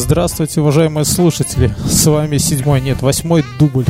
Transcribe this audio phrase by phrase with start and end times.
[0.00, 1.74] Здравствуйте, уважаемые слушатели.
[1.86, 3.84] С вами седьмой, нет, восьмой дубль.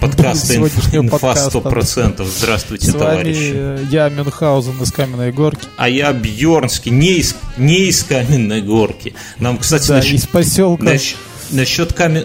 [0.00, 2.24] Подкаста «Инфа 100%».
[2.24, 3.52] Здравствуйте, С товарищи.
[3.52, 5.68] вами я, Мюнхгаузен из Каменной Горки.
[5.76, 9.14] А я Бьернский, не из, не из Каменной Горки.
[9.38, 10.84] Нам, кстати, Да, насчет, из поселка.
[10.84, 11.18] насчет,
[11.50, 12.24] насчет камен...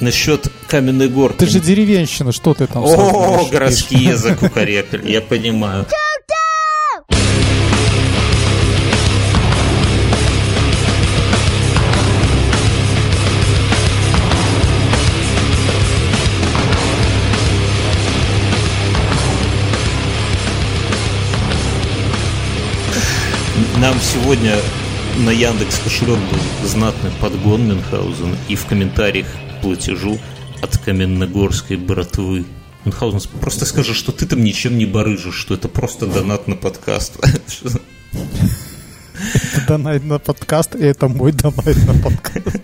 [0.00, 1.38] Насчет Каменной Горки.
[1.38, 3.48] Ты же деревенщина, что ты там О,
[3.90, 5.86] язык укорекали, я понимаю.
[23.80, 24.56] Нам сегодня
[25.24, 29.26] на Яндекс кошелек был знатный подгон Мюнхгаузен и в комментариях
[29.62, 30.18] платежу
[30.60, 32.44] от Каменногорской братвы.
[32.84, 37.14] Мюнхгаузен, просто скажи, что ты там ничем не барыжишь, что это просто донат на подкаст.
[39.22, 42.60] Это донайт на подкаст, и это мой донайт на подкаст.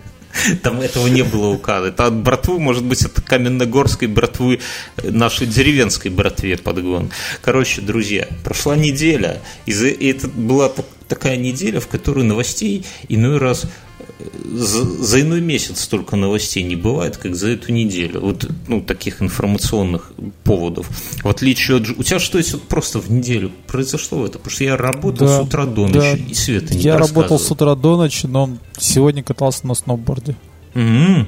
[0.61, 1.87] Там этого не было указа.
[1.87, 4.59] Это от братвы, может быть, от Каменногорской братвы,
[5.03, 7.09] нашей деревенской братве подгон.
[7.41, 10.69] Короче, друзья, прошла неделя, и, это была
[11.07, 13.65] такая неделя, в которой новостей иной раз
[13.99, 18.21] э, за, за иной месяц столько новостей не бывает, как за эту неделю.
[18.21, 20.11] Вот, ну, таких информационных
[20.43, 20.89] поводов.
[21.23, 21.89] В отличие от...
[21.89, 24.39] У тебя что есть вот просто в неделю произошло это?
[24.39, 25.99] Потому что я работал Да, с утра до да.
[25.99, 30.35] ночи, и Света не Я работал с утра до ночи, но сегодня катался на сноуборде.
[30.73, 31.27] М.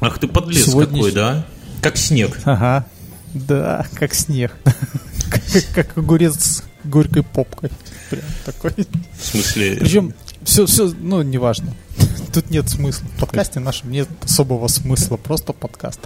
[0.00, 1.46] Ах ты подлец Сегодня какой, да?
[1.80, 2.38] Как снег.
[2.44, 2.86] Ага.
[3.34, 4.56] Да, как снег.
[5.74, 7.70] Как огурец с горькой попкой.
[8.10, 8.72] Прям такой.
[9.18, 9.76] В смысле...
[9.76, 11.74] Причем все, все, ну, неважно.
[12.32, 13.06] Тут нет смысла.
[13.16, 16.00] В подкасте нашем нет особого смысла, просто подкаст.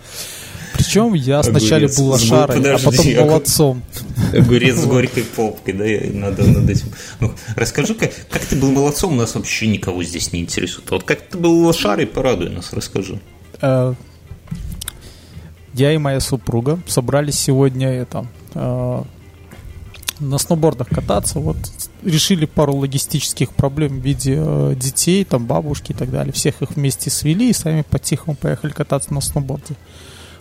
[0.74, 3.82] Причем я сначала был лошарой, а потом молодцом.
[4.32, 6.88] Огурец с горькой попкой, да, и надо над этим.
[7.20, 10.90] Ну, расскажи, как, как ты был молодцом, нас вообще никого здесь не интересует.
[10.90, 13.20] Вот как ты был лошарой, порадуй нас, расскажи.
[13.60, 13.94] Э,
[15.74, 19.02] Я и моя супруга собрались сегодня это э,
[20.20, 21.38] на сноубордах кататься.
[21.38, 21.58] Вот
[22.04, 26.32] решили пару логистических проблем в виде э, детей, там бабушки и так далее.
[26.32, 29.74] Всех их вместе свели и сами по-тихому поехали кататься на сноуборде.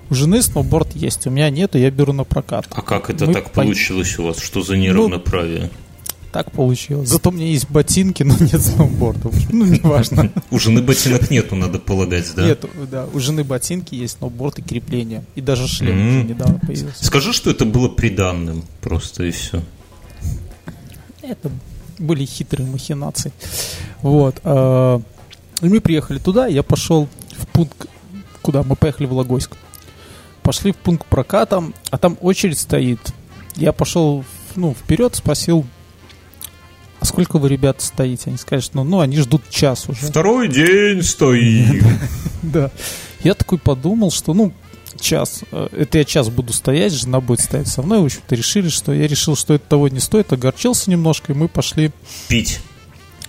[0.10, 2.68] У жены сноуборд есть, у меня нету, я беру на прокат.
[2.72, 4.40] А как это Мы так по- получилось у вас?
[4.40, 5.70] Что за неравноправие?
[6.32, 7.10] Так получилось.
[7.10, 9.30] Зато у меня есть ботинки, но нет сноуборда.
[9.52, 10.32] Ну, неважно.
[10.52, 12.46] У жены ботинок нету, надо полагать, да?
[12.46, 15.24] Нет, да, у жены ботинки есть, сноуборд и крепление.
[15.36, 17.06] И даже шлем недавно появился.
[17.06, 19.62] Скажи, что это было приданным, просто и все.
[21.32, 21.50] Это
[21.98, 23.32] были хитрые махинации.
[24.02, 24.40] Вот.
[24.44, 25.00] э,
[25.62, 27.86] И мы приехали туда, я пошел в пункт,
[28.42, 29.56] куда мы поехали в Логойск.
[30.44, 33.00] Пошли в пункт проката, а там очередь стоит.
[33.56, 34.26] Я пошел
[34.56, 35.66] ну, вперед, спросил,
[37.00, 38.30] а сколько вы, ребята, стоите?
[38.30, 40.08] Они сказали, что ну, ну, они ждут час уже.
[40.08, 41.84] Второй день стоим.
[42.42, 42.72] Да.
[43.24, 44.52] Я такой подумал, что, ну,
[45.02, 45.42] час.
[45.52, 48.00] э, Это я час буду стоять, жена будет стоять со мной.
[48.02, 50.32] В общем-то, решили, что я решил, что это того не стоит.
[50.32, 51.92] Огорчился немножко, и мы пошли
[52.30, 52.60] Пить.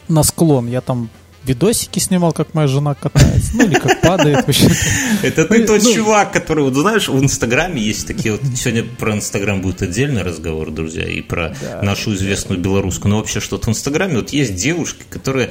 [0.08, 0.68] на склон.
[0.68, 1.10] Я там
[1.44, 3.50] видосики снимал, как моя жена катается.
[3.56, 4.46] Ну, или как падает.
[4.46, 4.70] вообще.
[5.22, 8.84] Это ты Ну, тот ну- чувак, который, вот знаешь, в Инстаграме есть такие вот, сегодня
[8.84, 13.70] про Инстаграм будет отдельный разговор, друзья, и про нашу известную белорусскую, но вообще что-то в
[13.70, 15.50] Инстаграме, вот есть девушки, которые,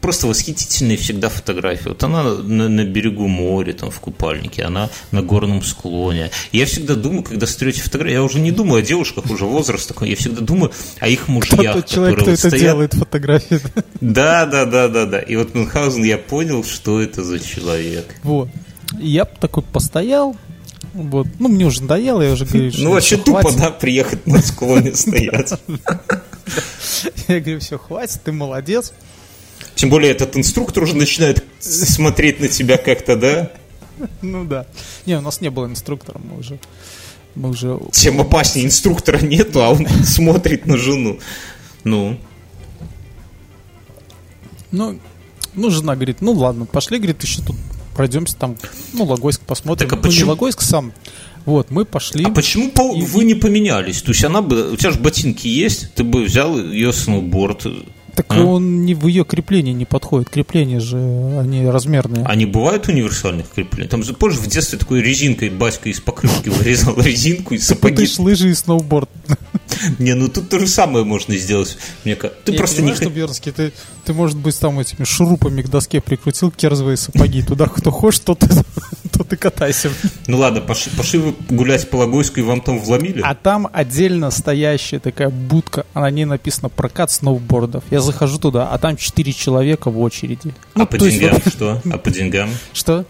[0.00, 1.88] просто восхитительные всегда фотографии.
[1.88, 6.30] Вот она на, на берегу моря, там, в купальнике, она на горном склоне.
[6.52, 9.88] Я всегда думаю, когда смотрю эти фотографии, я уже не думаю о девушках, уже возраст
[9.88, 12.60] такой, я всегда думаю о их Кто мужьях, тот человек, кто которые вот это стоят
[12.62, 13.60] делает, фотографии.
[14.00, 15.18] да, да, да, да, да.
[15.20, 18.14] И вот Мюнхгаузен, я понял, что это за человек.
[18.22, 18.48] Вот.
[18.98, 20.36] Я такой постоял.
[20.92, 21.28] Вот.
[21.38, 23.58] Ну, мне уже надоело, я уже говорю, что Ну, вообще тупо, хватит.
[23.60, 25.52] да, приехать на склоне стоять.
[27.28, 28.92] Я говорю, все, хватит, ты молодец.
[29.74, 33.50] Тем более этот инструктор уже начинает смотреть на тебя как-то, да?
[34.22, 34.66] Ну да.
[35.06, 36.58] Не, у нас не было инструктора, мы уже...
[37.34, 37.78] Мы уже...
[37.92, 41.18] Тем опаснее, инструктора нету, а он смотрит на жену.
[41.84, 42.18] Ну,
[44.72, 44.98] Ну,
[45.54, 47.56] ну, жена говорит, ну ладно, пошли, говорит, еще тут
[47.94, 48.56] пройдемся там,
[48.92, 49.88] ну, Логойск посмотрим.
[49.88, 50.92] Так а Ну, не почему- Логойск сам.
[51.46, 52.24] Вот, мы пошли.
[52.24, 54.02] а почему по- И- вы не поменялись?
[54.02, 57.66] То есть она бы, у тебя же ботинки есть, ты бы взял ее сноуборд.
[58.14, 58.44] Так а?
[58.44, 60.30] он не в ее крепление не подходит.
[60.30, 60.96] Крепления же,
[61.38, 62.26] они размерные.
[62.34, 63.88] Не бывает универсальных креплений?
[63.88, 68.06] Там, же, помнишь, в детстве такой резинкой батька из покрышки вырезал резинку и Ты сапоги
[68.06, 69.10] ж лыжи и сноуборд.
[69.98, 71.78] Не, ну тут то же самое можно сделать.
[72.04, 72.42] Мне кажется.
[72.44, 73.72] Ты Я просто не что, Бернский, ты,
[74.04, 77.42] ты, может быть, там этими шурупами к доске прикрутил керзовые сапоги.
[77.42, 78.40] Туда кто хочешь, тот,
[79.12, 79.90] тот и катайся.
[80.26, 83.22] Ну ладно, пошли, пошли вы гулять по Логойску и вам там вломили.
[83.24, 87.84] А там отдельно стоящая такая будка, на ней написано «Прокат сноубордов».
[87.90, 90.54] Я захожу туда, а там четыре человека в очереди.
[90.74, 91.82] А Ну, по то есть деньгам вот- что?
[91.92, 92.50] А по деньгам?
[92.72, 93.04] Что?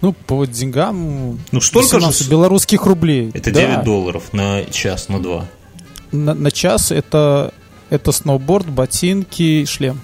[0.00, 1.38] Ну, по деньгам...
[1.50, 3.30] Ну, столько же 18 с- белорусских рублей.
[3.32, 3.60] Это Да.
[3.60, 5.46] 9 долларов на час, на два.
[6.12, 7.52] На, на час это,
[7.90, 10.00] это сноуборд, ботинки, шлем.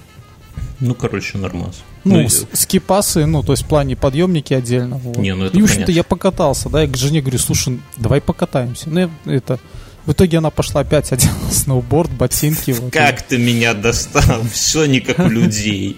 [0.79, 1.83] Ну, короче, нормас.
[2.03, 4.97] Ну, с- скипасы, ну, то есть в плане подъемники отдельно.
[4.97, 5.17] Вот.
[5.17, 8.21] Не, ну это и, в общем-то, я покатался, да, я к жене говорю, слушай, давай
[8.21, 8.89] покатаемся.
[8.89, 9.59] Ну, я- это...
[10.05, 12.71] В итоге она пошла опять одела сноуборд, ботинки.
[12.71, 12.91] вот.
[12.91, 14.41] Как ты меня достал?
[14.53, 15.97] Все не как у людей.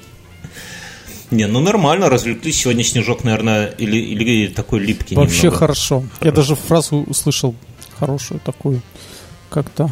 [1.32, 2.58] Не, ну нормально, развлеклись.
[2.62, 5.58] Сегодня снежок, наверное, или, или такой липкий Вообще немного.
[5.58, 6.04] хорошо.
[6.22, 6.36] Я Хорошо.
[6.36, 7.56] даже фразу услышал
[7.98, 8.82] хорошую такую,
[9.50, 9.90] как-то...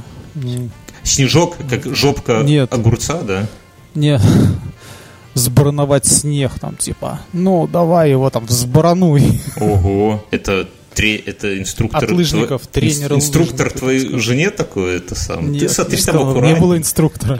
[1.04, 2.72] Снежок, как жопка Нет.
[2.72, 3.48] огурца, да?
[3.96, 4.19] Не
[5.34, 9.42] сбрановать снег там, типа, ну, давай его там взбрануй.
[9.58, 12.04] Ого, это тре- это инструктор...
[12.04, 15.46] От лыжников, тво- тренер ин- Инструктор лыжников, твоей так жене такой, это сам.
[15.54, 17.40] Ты Нет, смотри, не там стало, не было инструктора.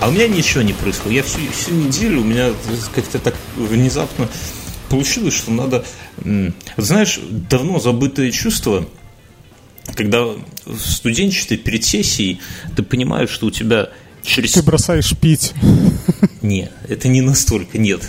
[0.00, 1.16] А у меня ничего не происходит.
[1.18, 2.50] Я всю, всю неделю, у меня
[2.92, 4.28] как-то так внезапно
[4.88, 5.84] получилось, что надо...
[6.76, 8.84] Знаешь, давно забытое чувство,
[9.94, 12.40] когда в студенчестве перед сессией
[12.74, 13.90] ты понимаешь, что у тебя
[14.22, 14.52] через...
[14.52, 15.52] Ты бросаешь пить.
[16.40, 18.02] Нет, это не настолько, нет.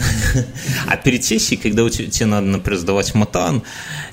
[0.87, 3.63] А перед сессией, когда у тебя, тебе надо, например, сдавать матан,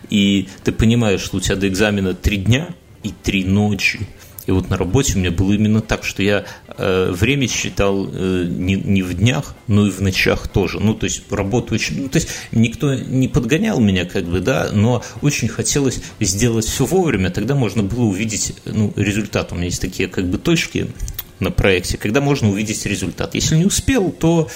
[0.08, 2.68] и ты понимаешь, что у тебя до экзамена три дня
[3.02, 4.06] и три ночи,
[4.46, 8.46] и вот на работе у меня было именно так, что я э, время считал э,
[8.48, 10.80] не, не в днях, но и в ночах тоже.
[10.80, 12.02] Ну, то есть работу очень...
[12.02, 16.84] Ну, то есть никто не подгонял меня, как бы, да, но очень хотелось сделать все
[16.84, 19.52] вовремя, тогда можно было увидеть ну, результат.
[19.52, 20.88] У меня есть такие как бы точки
[21.40, 23.34] на проекте, когда можно увидеть результат.
[23.34, 24.48] Если не успел, то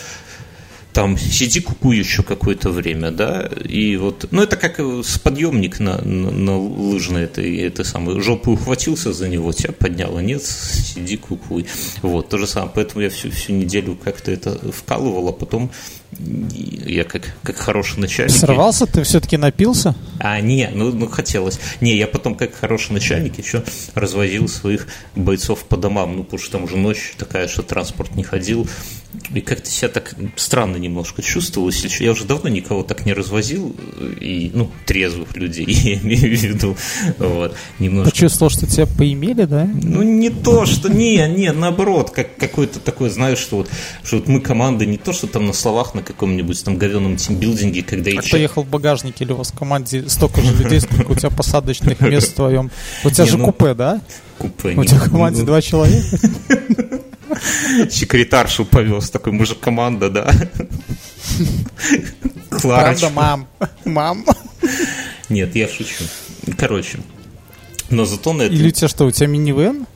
[0.95, 6.01] там сиди куку еще какое-то время, да, и вот, ну это как с подъемник на,
[6.01, 11.67] на, на лыжной, это, это самое, жопу ухватился за него, тебя подняло, нет, сиди кукуй,
[12.01, 15.73] вот, то же самое, поэтому я всю, всю неделю как-то это вкалывал, а потом
[16.21, 18.37] я как, как хороший начальник...
[18.37, 19.97] Сорвался, ты все-таки напился?
[20.19, 21.59] А, не, ну, ну хотелось.
[21.81, 23.65] Не, я потом, как хороший начальник, еще
[23.95, 24.87] развозил своих
[25.17, 26.17] бойцов по домам.
[26.17, 28.69] Ну, потому что там уже ночь такая, что транспорт не ходил.
[29.35, 31.69] И как-то себя так странно немножко чувствовал.
[31.69, 32.05] если.
[32.05, 33.75] Я уже давно никого так не развозил.
[34.21, 36.77] И, ну, трезвых людей, я имею в виду.
[37.19, 38.11] Вот, немножко.
[38.11, 39.69] Почувствовал, что тебя поимели, да?
[39.73, 40.89] Ну, не то, что...
[40.89, 43.71] Не, не, наоборот, как какой-то такой, знаешь, что вот,
[44.03, 47.83] что вот мы команда не то, что там на словах на каком-нибудь там говеном тимбилдинге,
[47.83, 50.81] когда и А кто ехал в багажнике или у вас в команде столько же людей,
[50.81, 52.71] сколько у тебя посадочных мест в твоем?
[53.05, 54.01] У тебя же ну, купе, да?
[54.39, 54.75] купе.
[54.75, 56.19] У тебя в команде ну, два человека?
[57.91, 60.33] секретаршу повез, такой, же команда, да.
[62.51, 63.11] Правда, Кларочка.
[63.11, 63.49] мам?
[63.85, 64.25] Мам?
[65.29, 66.05] Нет, я шучу.
[66.59, 66.99] Короче,
[67.91, 68.55] но зато на это...
[68.55, 69.87] Или у тебя что, у тебя минивэн?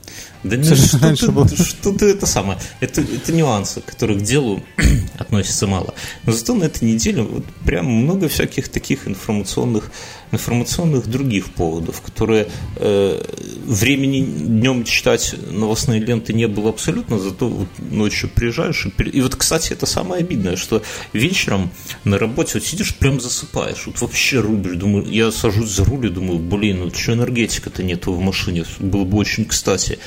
[0.45, 1.49] Да не, что, ты, было.
[1.49, 2.59] что ты это самое.
[2.79, 4.63] Это, это нюансы, которые к делу
[5.19, 5.95] относятся мало.
[6.25, 9.91] Но зато на этой неделе вот прям много всяких таких информационных,
[10.33, 13.23] информационных других поводов, которые э,
[13.65, 18.87] времени днем читать новостные ленты не было абсолютно, зато вот ночью приезжаешь.
[18.87, 20.83] И, и вот, кстати, это самое обидное, что
[21.13, 21.71] вечером
[22.05, 23.87] на работе вот сидишь, прям засыпаешь.
[23.87, 24.77] Вот вообще рубишь.
[24.77, 28.65] Думаю, я сажусь за руль и думаю, блин, ну что энергетика-то нету в машине?
[28.79, 29.99] Было бы очень кстати.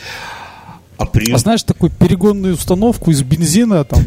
[1.02, 1.32] А при...
[1.32, 4.06] А знаешь, такую перегонную установку из бензина, там,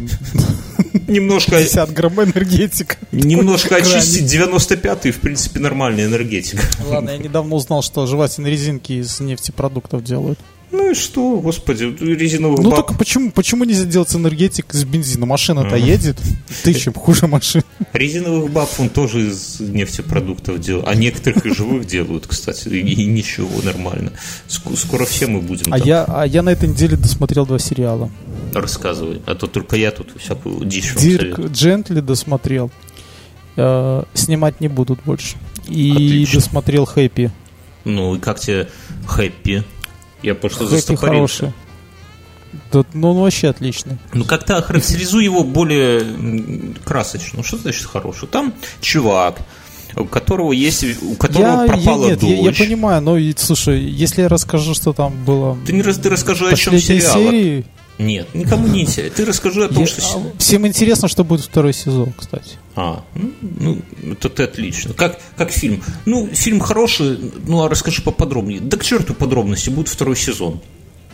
[1.09, 2.95] немножко, 50 грамм энергетика.
[3.11, 6.63] немножко очистить 95-й, в принципе, нормальная энергетика.
[6.87, 10.39] Ладно, я недавно узнал, что жевательные резинки из нефтепродуктов делают.
[10.71, 15.25] Ну и что, господи, резиновых Ну баб- только почему, почему нельзя делать энергетик из бензина?
[15.25, 15.77] Машина-то Ага.
[15.77, 16.17] едет,
[16.63, 17.63] ты чем хуже машины.
[17.93, 20.87] резиновых баб он тоже из нефтепродуктов делает.
[20.87, 24.11] А некоторых и живых делают, кстати, и, ничего, нормально.
[24.47, 28.09] Ск- Скоро все мы будем А я, а я на этой неделе досмотрел два сериала.
[28.53, 29.21] рассказывать.
[29.27, 31.39] А то только я тут всякую дичь Дирк.
[31.51, 32.71] Джентли досмотрел.
[33.57, 35.35] Э, снимать не будут больше.
[35.67, 37.31] И досмотрел Хэппи.
[37.85, 38.67] Ну и как тебе
[39.05, 39.63] хэппи?
[40.25, 41.53] Я просто Хэппи застопорился.
[42.71, 43.97] Да, ну, он вообще отличный.
[44.13, 47.37] Ну, как-то охарактеризуй его более красочно.
[47.37, 48.27] Ну, Что значит хороший?
[48.27, 49.39] Там чувак,
[49.95, 52.57] у которого есть, у которого Я, пропала я, нет, я, я дочь.
[52.57, 56.55] понимаю, но слушай, если я расскажу, что там было Ты не раз ты расскажи, о
[56.55, 57.13] чем сериал.
[57.13, 57.65] серии,
[57.97, 59.15] Нет, никому не интересно.
[59.15, 60.01] Ты расскажи о том, Я- что...
[60.17, 62.57] а, Всем интересно, что будет второй сезон, кстати.
[62.75, 64.93] А, ну, ну, это ты отлично.
[64.93, 65.81] Как, как фильм?
[66.05, 68.59] Ну, фильм хороший, ну, а расскажи поподробнее.
[68.59, 70.59] Да к черту подробности, будет второй сезон.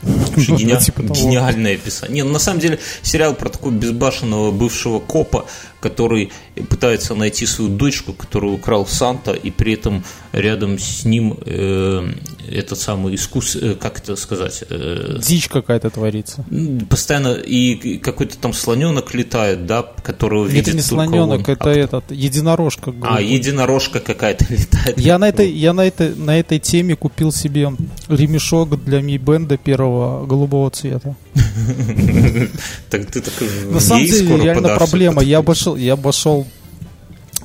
[0.01, 1.13] Вообще Ну, да, типа того.
[1.13, 2.15] гениальное описание.
[2.15, 5.45] Не, ну, на самом деле сериал про такого безбашенного бывшего копа,
[5.79, 6.31] который
[6.69, 12.13] пытается найти свою дочку, которую украл Санта, и при этом рядом с ним э,
[12.49, 16.43] этот самый искус, э, как это сказать, э, Дичь какая-то творится.
[16.89, 21.53] постоянно и какой-то там слоненок летает, да, которого видит это не слоненок, он.
[21.53, 22.93] это А, этот единорожка.
[23.01, 24.99] а, единорожка какая-то летает.
[24.99, 27.71] Я на этой, я на этой, на этой теме купил себе
[28.07, 31.15] ремешок для ми бенда первого голубого цвета.
[32.89, 35.23] Так ты такой На самом деле реально проблема.
[35.23, 36.45] Я обошел, я обошел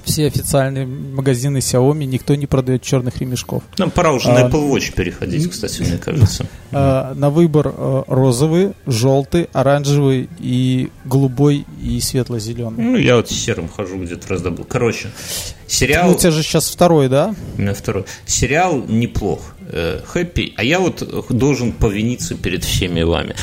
[0.06, 3.62] все официальные магазины Xiaomi, никто не продает черных ремешков.
[3.76, 6.46] Нам пора уже на А, Apple Watch переходить, кстати, мне кажется.
[6.72, 12.82] А, на выбор а, розовый, желтый, оранжевый и голубой и светло-зеленый.
[12.84, 14.64] Ну, я вот с серым хожу, где-то раздобыл.
[14.64, 16.10] Короче, Ну, сериал...
[16.10, 17.34] у тебя же сейчас второй, да?
[17.58, 18.04] У меня второй.
[18.26, 19.54] Сериал неплох.
[19.68, 20.54] э, Хэппи.
[20.56, 23.34] А я вот должен повиниться перед всеми вами.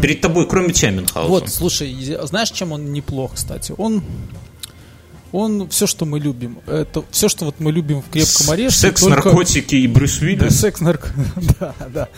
[0.00, 1.28] Перед тобой, кроме тебя, Мюнхгаузен.
[1.30, 3.74] Вот, слушай, знаешь, чем он неплох, кстати?
[3.76, 4.02] Он,
[5.32, 6.58] он все, что мы любим.
[6.66, 8.78] Это все, что вот мы любим в крепком орешке.
[8.78, 10.60] Секс, только- наркотики и Брюс Да, Уиллис.
[10.60, 11.08] секс, нарко...
[11.60, 12.08] да, да.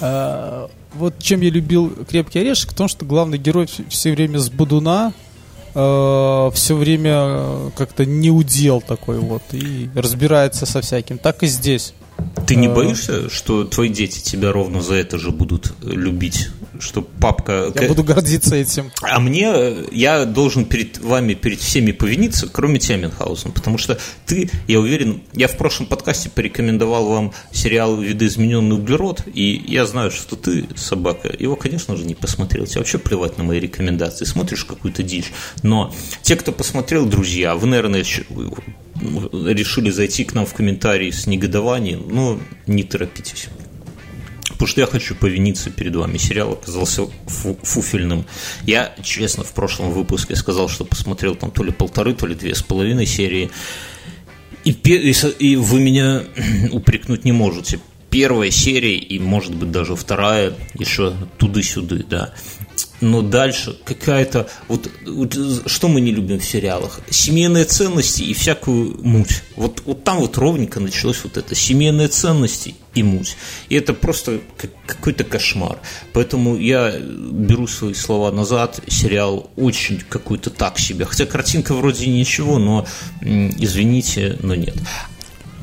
[0.00, 4.48] А, вот чем я любил крепкий орешек, в том, что главный герой все время с
[4.50, 5.12] будуна,
[5.74, 11.18] все время э, как-то не удел такой вот и разбирается со всяким.
[11.18, 11.94] Так и здесь.
[12.46, 12.74] Ты не А.
[12.74, 16.48] боишься, что твои дети тебя ровно за это же будут э, любить?
[16.78, 17.72] Что папка...
[17.74, 18.90] Я буду гордиться этим.
[19.02, 23.98] А мне, э, я должен перед вами, перед всеми повиниться, кроме тебя, Мюнхгаузен, потому что
[24.26, 30.10] ты, я уверен, я в прошлом подкасте порекомендовал вам сериал «Видоизмененный углерод», и я знаю,
[30.10, 32.66] что ты, собака, его, конечно же, не посмотрел.
[32.66, 35.32] Тебе вообще плевать на мои рекомендации, смотришь какую-то дичь.
[35.62, 38.04] Но те, кто посмотрел, друзья, вы, наверное,
[39.00, 43.48] решили зайти к нам в комментарии с негодованием, но не торопитесь.
[44.58, 46.18] Потому что я хочу повиниться перед вами.
[46.18, 48.26] Сериал оказался фу- фуфельным.
[48.64, 52.56] Я, честно, в прошлом выпуске сказал, что посмотрел там то ли полторы, то ли две
[52.56, 53.50] с половиной серии.
[54.64, 56.24] И, и и вы меня
[56.72, 57.78] упрекнуть не можете.
[58.10, 62.34] Первая серия и, может быть, даже вторая еще туды-сюды, да.
[63.00, 64.48] Но дальше какая-то...
[64.66, 64.88] Вот,
[65.66, 67.00] что мы не любим в сериалах?
[67.10, 69.42] Семейные ценности и всякую муть.
[69.56, 71.54] Вот, вот там вот ровненько началось вот это.
[71.54, 73.36] Семейные ценности и муть.
[73.68, 75.78] И это просто как- какой-то кошмар.
[76.12, 78.80] Поэтому я беру свои слова назад.
[78.88, 81.04] Сериал очень какой-то так себе.
[81.04, 82.86] Хотя картинка вроде ничего, но
[83.22, 84.76] извините, но нет.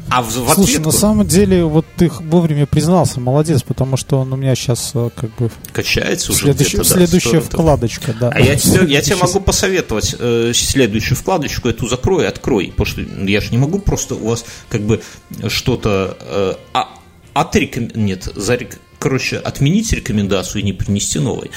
[0.10, 4.20] А в, в Слушай, ответку на самом деле, вот ты вовремя признался, молодец, потому что
[4.20, 8.30] он у меня сейчас как бы качается уже следующая, где-то, да, следующая вкладочка, да.
[8.30, 12.68] А я тебе, я тебе Следующий могу посоветовать э, следующую вкладочку, эту закрой и открой,
[12.68, 15.02] потому что я же не могу просто у вас как бы
[15.48, 16.90] что-то э, а,
[17.34, 17.90] отреком...
[17.96, 18.80] нет, зарек...
[19.06, 21.52] короче, отменить рекомендацию и не принести новой.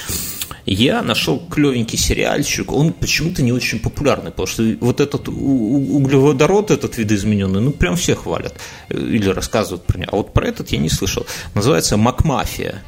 [0.67, 6.99] Я нашел клевенький сериальчик, он почему-то не очень популярный, потому что вот этот углеводород, этот
[6.99, 8.53] видоизмененный, ну прям все хвалят
[8.89, 10.09] э, или рассказывают про него.
[10.11, 11.25] А вот про этот я не слышал.
[11.55, 12.83] Называется «Макмафия».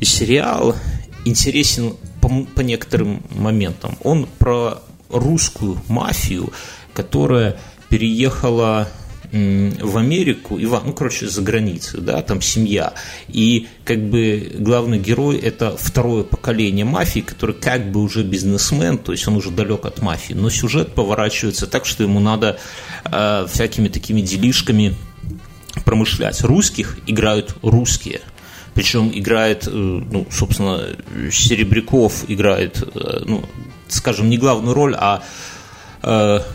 [0.00, 0.74] И сериал
[1.24, 3.96] интересен по, по некоторым моментам.
[4.02, 6.52] Он про русскую мафию,
[6.94, 7.56] которая
[7.88, 8.88] переехала
[9.34, 12.94] в Америку, и, ну, короче, за границей, да, там семья.
[13.26, 19.10] И как бы главный герой– это второе поколение мафии, который как бы уже бизнесмен, то
[19.10, 22.58] есть он уже далек от мафии, но сюжет поворачивается так, что ему надо
[23.06, 24.94] э, всякими такими делишками
[25.84, 26.40] промышлять.
[26.42, 28.20] Русских играют русские.
[28.74, 30.80] Причем играет, э, ну, собственно,
[31.32, 33.44] Серебряков играет, э, ну,
[33.88, 35.24] скажем, не главную роль, а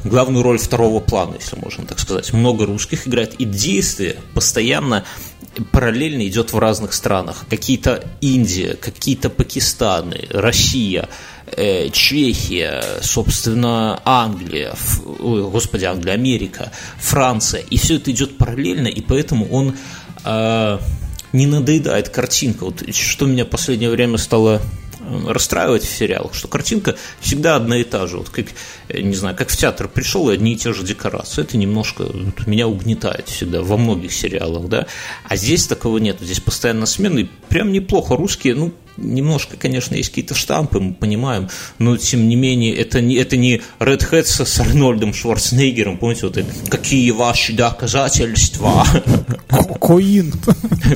[0.04, 2.34] главную роль второго плана, если можно так сказать.
[2.34, 5.06] Много русских играет, и действие постоянно
[5.72, 7.46] параллельно идет в разных странах.
[7.50, 11.10] Какие-то Индия, какие-то Пакистаны, Россия,
[11.48, 17.62] э, Чехия, собственно, Англия, Ф- ой, господи, Англия, Америка, Франция.
[17.62, 19.76] И все это идет параллельно, и поэтому он
[20.24, 20.80] э,
[21.34, 22.66] не надоедает картинка.
[22.66, 24.89] Вот что меня в последнее время стало э,
[25.28, 28.18] расстраивать в сериалах, что картинка всегда одна и та же.
[28.18, 28.46] Вот как,
[28.90, 31.42] э, не знаю, как в театр пришел и одни и те же декорации.
[31.42, 34.88] Это немножко вот, меня угнетает всегда во многих сериалах, да.
[35.28, 36.18] А здесь такого нет.
[36.22, 37.30] Здесь постоянно смены.
[37.50, 38.16] Прям неплохо.
[38.16, 43.16] Русские, ну, немножко, конечно, есть какие-то штампы, мы понимаем, но тем не менее это не,
[43.16, 48.86] это не Red Hat с, Арнольдом Шварценеггером, помните, вот это, какие ваши доказательства?
[49.48, 50.34] Ко- Коин.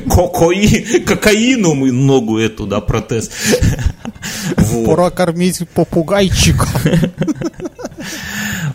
[0.08, 3.30] Кокаи, кокаину мы ногу эту, да, протез.
[4.64, 4.86] Вот.
[4.86, 6.66] Пора кормить попугайчика.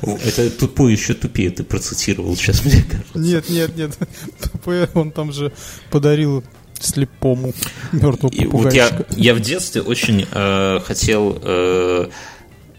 [0.01, 3.19] Это тупой еще тупее ты процитировал сейчас, мне кажется.
[3.19, 3.97] Нет, нет, нет.
[4.41, 5.51] Тупое, Он там же
[5.91, 6.43] подарил
[6.79, 7.53] слепому
[7.91, 11.37] мертвому И вот я, я в детстве очень э, хотел...
[11.41, 12.07] э,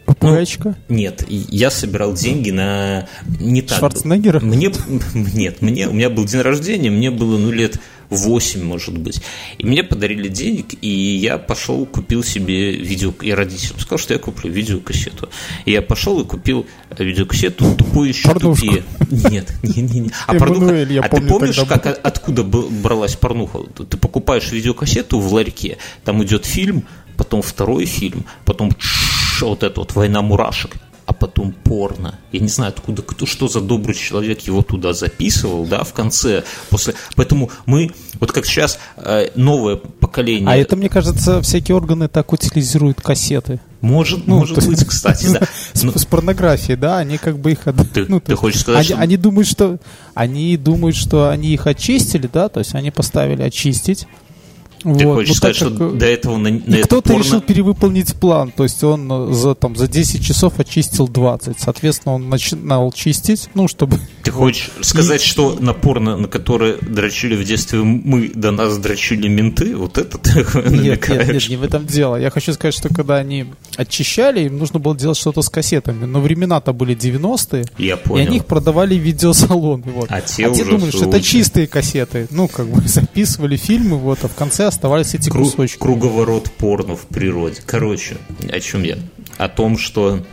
[0.07, 0.75] Попугайчика?
[0.89, 3.07] нет, и я собирал деньги на...
[3.39, 3.79] Не так.
[3.79, 4.41] Шварценеггера?
[4.41, 4.73] Мне,
[5.15, 7.79] нет, мне, у меня был день рождения, мне было, ну, лет
[8.11, 9.23] 8, может быть.
[9.59, 13.13] И мне подарили денег, и я пошел, купил себе видео...
[13.23, 15.29] Я родителям сказал, что я куплю видеокассету.
[15.65, 16.67] И я пошел и купил
[16.99, 18.67] видеокассету «Тупой еще Порнушку.
[18.67, 18.85] тупее».
[19.11, 20.11] Нет, не, не, не.
[20.27, 20.87] А, порнуха...
[21.03, 23.61] а ты помнишь, как, откуда был- бралась порнуха?
[23.89, 26.85] Ты покупаешь видеокассету в ларьке, там идет фильм,
[27.17, 28.71] потом второй фильм, потом
[29.41, 30.90] вот это вот «Война мурашек», а
[31.21, 32.19] потом порно.
[32.33, 36.43] Я не знаю, откуда, кто, что за добрый человек его туда записывал, да, в конце.
[36.71, 36.95] После...
[37.15, 40.49] Поэтому мы, вот как сейчас э, новое поколение...
[40.49, 43.61] А это, мне кажется, всякие органы так утилизируют кассеты.
[43.83, 45.47] Может, Ну, может то- быть, кстати, да.
[45.73, 47.61] С, Ну, с порнографией, да, они как бы их...
[47.95, 49.79] Ты- ну, ты хочешь сказать, они, что- они думают, что
[50.15, 54.07] они думают, что они их очистили, да, то есть они поставили очистить.
[54.83, 57.23] Ты Вот, хочешь ну, сказать, что как, до этого на, на И кто-то порно...
[57.23, 61.61] решил перевыполнить план, то есть он э, за, там, за 10 часов очистил 20.
[61.61, 63.99] Соответственно, он начинал чистить, ну, чтобы...
[64.23, 69.29] Ты хочешь сказать, что на порно, на которое дрочили в детстве мы, до нас дрочили
[69.29, 69.77] менты?
[69.77, 70.31] Вот это ты
[70.71, 72.17] Нет, нет, нет, не в этом дело.
[72.17, 73.47] Я хочу сказать, что когда они
[73.77, 76.07] очищали, им нужно было делать что-то с кассетами.
[76.07, 78.27] Но времена-то были 90-е, Я и понял.
[78.27, 79.85] они их продавали в видеосалоны.
[79.87, 80.07] Вот.
[80.11, 82.29] А те а те думали, что это чистые кассеты.
[82.31, 85.79] Ну, как бы записывали фильмы, вот, а в конце оставались эти Кру- кусочки.
[85.79, 87.61] круговорот порно в природе.
[87.67, 88.17] Короче,
[88.51, 88.99] о чем я?
[89.37, 90.25] О том, что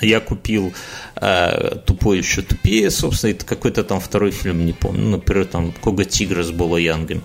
[0.00, 0.72] я купил
[1.16, 6.04] э, «Тупой еще тупее», собственно, это какой-то там второй фильм, не помню, например, там «Кога
[6.04, 7.22] тигра» с Боло Янгом.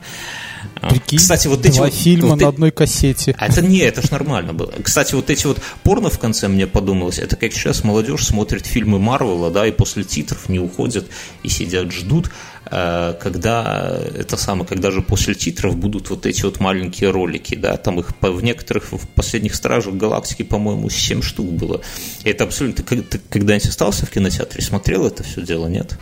[0.76, 3.36] А, Прикинь, Кстати, вот эти два вот- фильма вот на э- одной кассете.
[3.38, 4.72] А это не, это ж нормально было.
[4.84, 9.00] Кстати, вот эти вот порно в конце мне подумалось, это как сейчас молодежь смотрит фильмы
[9.00, 11.08] Марвела, да, и после титров не уходят
[11.44, 12.32] и сидят, ждут,
[12.70, 17.78] э, когда это самое, когда же после титров будут вот эти вот маленькие ролики, да,
[17.78, 21.82] там их в некоторых, в последних Стражах Галактики, по-моему, 7 штук было.
[22.24, 25.98] Это абсолютно, ты, ты когда-нибудь остался в кинотеатре, смотрел это все дело, нет?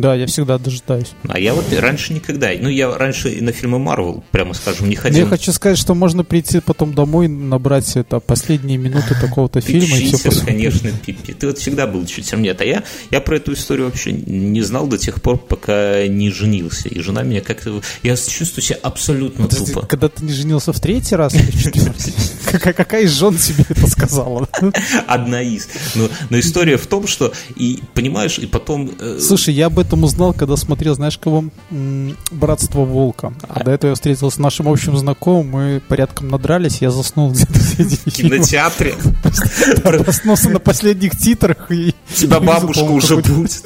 [0.00, 1.12] Да, я всегда дожидаюсь.
[1.28, 4.96] А я вот раньше никогда, ну я раньше и на фильмы Марвел, прямо скажем, не
[4.96, 5.24] ходил.
[5.24, 9.96] я хочу сказать, что можно прийти потом домой, набрать это последние минуты такого-то Ты фильма
[9.96, 11.32] и все читер, конечно, Пипи.
[11.32, 12.42] Ты вот всегда был читером.
[12.42, 16.30] Нет, а я, я про эту историю вообще не знал до тех пор, пока не
[16.30, 16.88] женился.
[16.88, 17.80] И жена меня как-то...
[18.02, 19.86] Я чувствую себя абсолютно Подожди, тупо.
[19.86, 22.14] когда ты не женился в третий раз или в четвертый?
[22.60, 24.48] Какая- из жен тебе это сказала?
[25.06, 25.68] Одна из.
[25.94, 27.32] Но, история в том, что...
[27.56, 28.90] И понимаешь, и потом...
[28.98, 31.44] э, Слушай, я об этом узнал, когда смотрел, знаешь, кого?
[32.30, 33.32] «Братство волка».
[33.48, 37.52] А до этого я встретился с нашим общим знакомым, мы порядком надрались, я заснул где-то
[37.52, 38.94] в кинотеатре
[39.82, 41.94] Проснулся на последних титрах и...
[42.14, 43.62] тебя бабушка уже будет.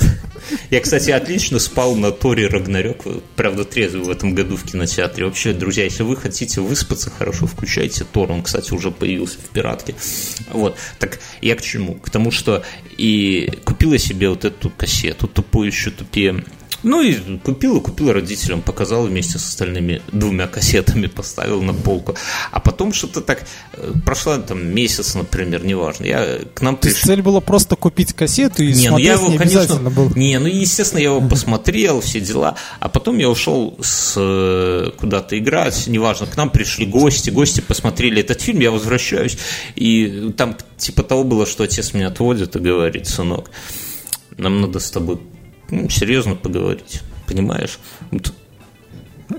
[0.71, 3.05] Я, кстати, отлично спал на Торе Рагнарёк,
[3.37, 5.25] правда, трезвый в этом году в кинотеатре.
[5.25, 8.31] Вообще, друзья, если вы хотите выспаться хорошо, включайте Тор.
[8.31, 9.95] Он, кстати, уже появился в «Пиратке».
[10.53, 10.77] Вот.
[10.99, 11.95] Так я к чему?
[11.95, 12.63] К тому, что
[12.97, 16.45] и купила себе вот эту кассету, тупую еще тупее.
[16.83, 22.17] Ну и купил и купил родителям, показал вместе с остальными двумя кассетами, поставил на полку.
[22.51, 26.05] А потом что-то так, э, прошла там месяц, например, неважно.
[26.05, 29.13] Я к нам То есть цель была просто купить кассету и Не, ну смотреть я
[29.13, 30.13] его, не конечно, было.
[30.17, 35.39] не, ну естественно я его посмотрел, все дела, а потом я ушел с э, куда-то
[35.39, 39.37] играть, неважно, к нам пришли гости, гости посмотрели этот фильм, я возвращаюсь,
[39.75, 43.51] и там типа того было, что отец меня отводит и говорит, сынок,
[44.37, 45.21] нам надо с тобой
[45.71, 47.79] ну, серьезно поговорить, понимаешь?
[48.11, 48.33] Вот.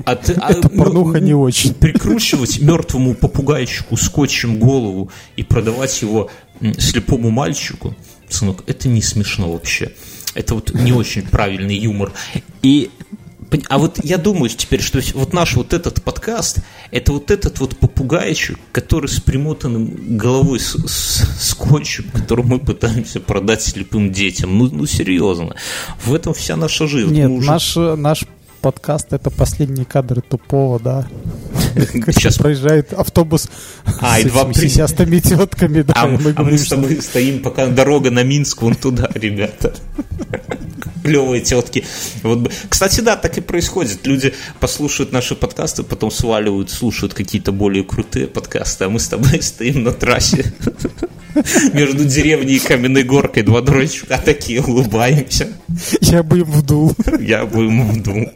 [0.06, 1.74] А ты, а, Это порнуха не очень.
[1.74, 6.30] прикручивать мертвому попугайчику скотчем голову и продавать его
[6.78, 7.96] слепому мальчику,
[8.30, 9.94] сынок, это не смешно вообще.
[10.34, 12.14] Это вот не очень правильный юмор.
[12.62, 12.90] И
[13.70, 16.60] а вот я думаю теперь, что вот наш вот этот подкаст,
[16.92, 23.20] это вот этот вот попугайчик, который с примотанным головой с, с- скотчем, который мы пытаемся
[23.20, 24.58] продать слепым детям.
[24.58, 25.56] Ну, ну серьезно.
[26.04, 27.14] В этом вся наша жизнь.
[27.14, 28.26] Нет, уже- наш, наш
[28.62, 31.08] подкаст это последние кадры тупого, да.
[31.76, 33.50] Сейчас- проезжает автобус
[34.00, 35.94] А, с два этими сисястыми тетками, да.
[35.96, 39.74] А, мы а мы с тобой стоим, пока дорога на Минск, вон туда, ребята.
[41.04, 41.84] Клевые тетки.
[42.22, 44.06] Вот, кстати, да, так и происходит.
[44.06, 49.42] Люди послушают наши подкасты, потом сваливают, слушают какие-то более крутые подкасты, а мы с тобой
[49.42, 50.54] стоим на трассе
[51.74, 55.48] между деревней и Каменной Горкой, два дурачка такие улыбаемся.
[56.02, 56.94] я бы им вдул.
[57.20, 58.32] Я бы ему вдул.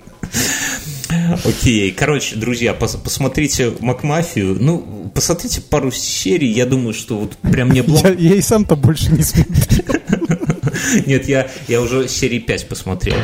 [1.44, 4.58] Окей, короче, друзья, пос посмотрите Макмафию.
[4.60, 7.98] Ну, посмотрите пару серий, я думаю, что вот прям не было...
[8.04, 10.02] Я, я и сам-то больше не смотрел.
[11.06, 13.18] Нет, я, я уже серии 5 посмотрел.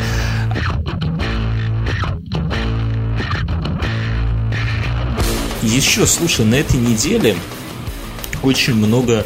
[5.62, 7.36] Еще, слушай, на этой неделе
[8.42, 9.26] очень много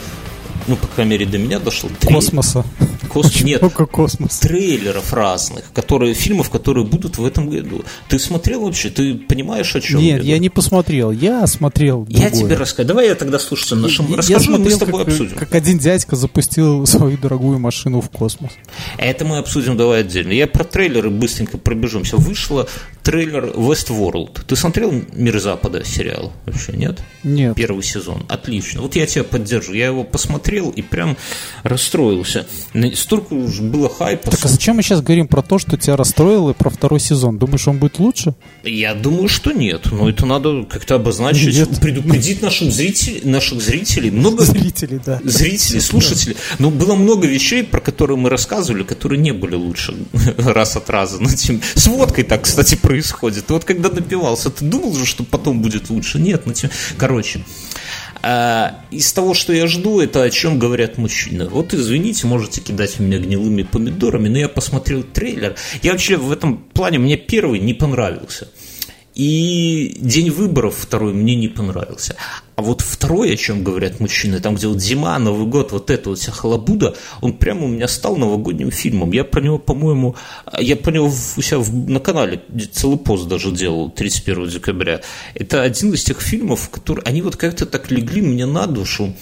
[0.67, 1.89] ну, по крайней мере, до меня дошло.
[2.03, 2.65] Космоса.
[3.09, 3.41] Кос...
[3.41, 4.41] Нет, много космоса.
[4.41, 7.83] трейлеров разных, которые, фильмов, которые будут в этом году.
[8.09, 8.89] Ты смотрел вообще?
[8.89, 11.11] Ты понимаешь, о чем Нет, я, я не посмотрел.
[11.11, 12.87] Я смотрел Я тебе расскажу.
[12.87, 15.37] Давай я тогда слушателям нашим я, расскажу, я смотрел, мы с тобой как, обсудим.
[15.37, 18.51] Как один дядька запустил свою дорогую машину в космос.
[18.97, 20.31] Это мы обсудим давай отдельно.
[20.31, 22.17] Я про трейлеры быстренько пробежимся.
[22.17, 22.67] Вышло
[23.03, 24.41] трейлер Westworld.
[24.47, 26.33] Ты смотрел «Мир Запада» сериал?
[26.45, 26.99] Вообще нет?
[27.23, 27.55] Нет.
[27.55, 28.25] Первый сезон.
[28.27, 28.81] Отлично.
[28.81, 29.73] Вот я тебя поддержу.
[29.73, 31.17] Я его посмотрел и прям
[31.63, 32.45] расстроился.
[32.93, 34.31] Столько уж было хайпа.
[34.31, 37.37] Так а зачем мы сейчас говорим про то, что тебя расстроило и про второй сезон?
[37.37, 38.35] Думаешь, он будет лучше?
[38.63, 39.91] Я думаю, что нет.
[39.91, 41.79] Но это надо как-то обозначить, нет.
[41.79, 44.11] предупредить нашим зрителей, наших зрителей.
[44.11, 45.19] Много зрителей, да.
[45.23, 46.35] Зрителей, слушателей.
[46.59, 49.95] Но ну, было много вещей, про которые мы рассказывали, которые не были лучше
[50.37, 51.21] раз от раза.
[51.21, 51.61] Ну, тем...
[51.75, 53.47] С водкой так, кстати, происходит.
[53.47, 56.19] Ты вот когда напивался, ты думал же, что потом будет лучше?
[56.19, 56.53] Нет, ну,
[56.97, 57.43] короче.
[58.27, 61.47] А, из того, что я жду, это о чем говорят мужчины.
[61.47, 65.55] Вот извините, можете кидать меня гнилыми помидорами, но я посмотрел трейлер.
[65.83, 68.49] Я вообще в этом плане, мне первый не понравился.
[69.13, 72.15] И день выборов второй мне не понравился.
[72.55, 76.09] А вот второй, о чем говорят мужчины, там, где вот зима, Новый год, вот это
[76.09, 79.11] вот вся халабуда, он прямо у меня стал новогодним фильмом.
[79.11, 80.15] Я про него, по-моему,
[80.59, 82.41] я про него у себя в, на канале
[82.71, 85.01] целый пост даже делал 31 декабря.
[85.33, 89.13] Это один из тех фильмов, которые, они вот как-то так легли мне на душу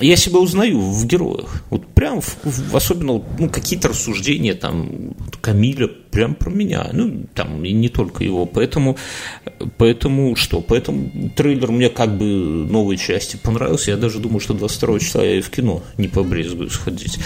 [0.00, 1.62] я себя узнаю в героях.
[1.70, 6.88] Вот прям, в, в, особенно ну, какие-то рассуждения там Камиля прям про меня.
[6.92, 8.46] Ну, там и не только его.
[8.46, 8.96] Поэтому,
[9.76, 10.60] поэтому что?
[10.60, 13.90] Поэтому трейлер мне как бы новой части понравился.
[13.90, 17.18] Я даже думаю, что 22 числа я и в кино не побрезгую сходить.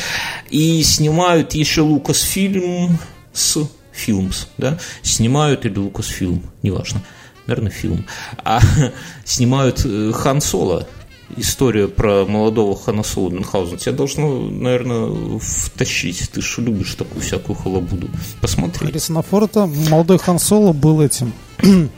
[0.51, 2.99] И снимают еще Лукас фильм
[3.33, 3.59] с
[3.93, 7.03] Фильмс, да, снимают или Лукас фильм, неважно,
[7.47, 8.07] наверное, фильм,
[8.39, 8.61] а
[9.25, 10.89] снимают э, Хан Соло,
[11.37, 16.31] история про молодого Хана Соло Мюнхгаузена тебя должно, наверное, втащить.
[16.31, 18.09] Ты же любишь такую всякую халабуду.
[18.41, 18.87] Посмотри.
[18.87, 21.33] Харрисона Форда молодой Хан Соло был этим...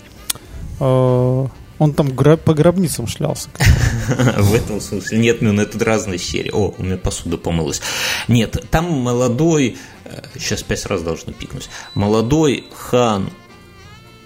[0.81, 1.47] Э,
[1.79, 3.49] он там по гробницам шлялся.
[4.39, 5.19] В этом смысле.
[5.19, 6.51] Нет, ну это разные серии.
[6.51, 7.81] О, у меня посуда помылась.
[8.27, 9.77] Нет, там молодой...
[10.35, 11.69] Сейчас э, пять раз должно пикнуть.
[11.95, 13.31] Молодой хан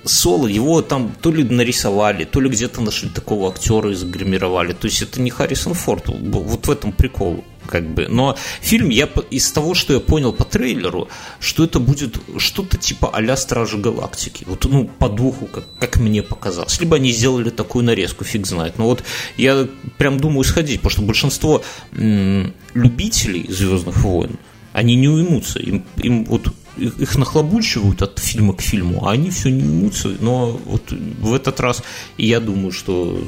[0.08, 4.72] Соло, его там то ли нарисовали, то ли где-то нашли такого актера и загримировали.
[4.72, 8.06] То есть это не Харрисон Форд, вот в этом прикол как бы.
[8.08, 13.10] Но фильм, я из того, что я понял по трейлеру, что это будет что-то типа
[13.12, 14.44] а-ля Стражи Галактики.
[14.46, 16.80] Вот, ну, по духу, как, как мне показалось.
[16.80, 18.78] Либо они сделали такую нарезку, фиг знает.
[18.78, 19.04] Но вот
[19.36, 19.68] я
[19.98, 24.38] прям думаю сходить, потому что большинство м- любителей Звездных войн,
[24.72, 25.58] они не уймутся.
[25.58, 30.08] Им, им вот их нахлобучивают от фильма к фильму, а они все не уймутся.
[30.20, 31.82] Но вот в этот раз
[32.16, 33.18] я думаю, что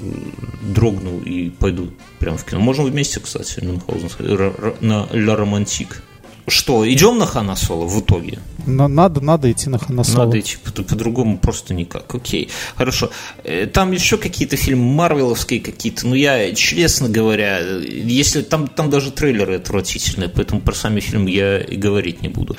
[0.62, 2.60] дрогну и пойду прямо в кино.
[2.60, 4.10] Можем вместе, кстати, Мюнхгаузен,
[4.80, 6.02] на Ля Романтик.
[6.50, 8.40] Что, идем на Хана Соло в итоге?
[8.66, 10.24] Но надо, надо идти на Хана Соло.
[10.24, 12.12] Надо идти, по-другому просто никак.
[12.12, 13.10] Окей, хорошо.
[13.44, 19.12] Э, там еще какие-то фильмы марвеловские какие-то, но я, честно говоря, если там, там даже
[19.12, 22.56] трейлеры отвратительные, поэтому про сами фильмы я и говорить не буду.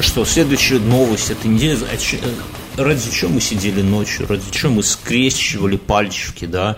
[0.00, 1.78] Что, следующая новость этой недели.
[1.84, 4.26] А ради чего мы сидели ночью?
[4.28, 6.76] Ради чего мы скрещивали пальчики, да?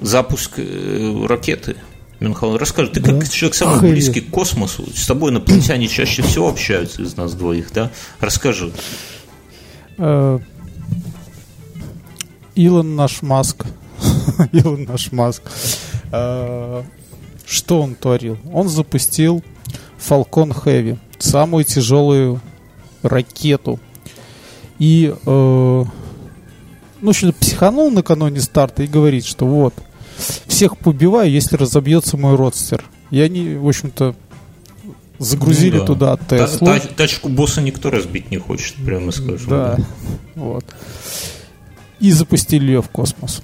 [0.00, 1.76] Запуск э, ракеты.
[2.20, 3.26] Мюнхгаузен, расскажи, ты как да?
[3.26, 3.94] человек самый Охренеть.
[3.94, 7.90] близкий к космосу, с тобой инопланетяне чаще всего общаются из нас двоих, да?
[8.20, 8.72] Расскажи.
[9.98, 10.38] Э,
[12.54, 13.64] Илон наш Маск.
[14.52, 15.42] Илон наш Маск.
[16.12, 16.82] Э,
[17.46, 18.38] что он творил?
[18.52, 19.42] Он запустил
[19.98, 22.40] Falcon Heavy, самую тяжелую
[23.02, 23.80] ракету.
[24.78, 25.84] И, э,
[27.00, 29.74] ну, что-то психанул накануне старта и говорит, что вот,
[30.46, 32.84] всех побиваю, если разобьется мой родстер.
[33.10, 34.14] И они, в общем-то,
[35.18, 36.16] загрузили ну, да.
[36.16, 36.66] туда Теслу.
[36.66, 39.48] Та, та, тачку босса никто разбить не хочет, прямо скажем.
[39.48, 39.84] Да, да.
[40.34, 40.64] вот.
[42.00, 43.42] И запустили ее в космос.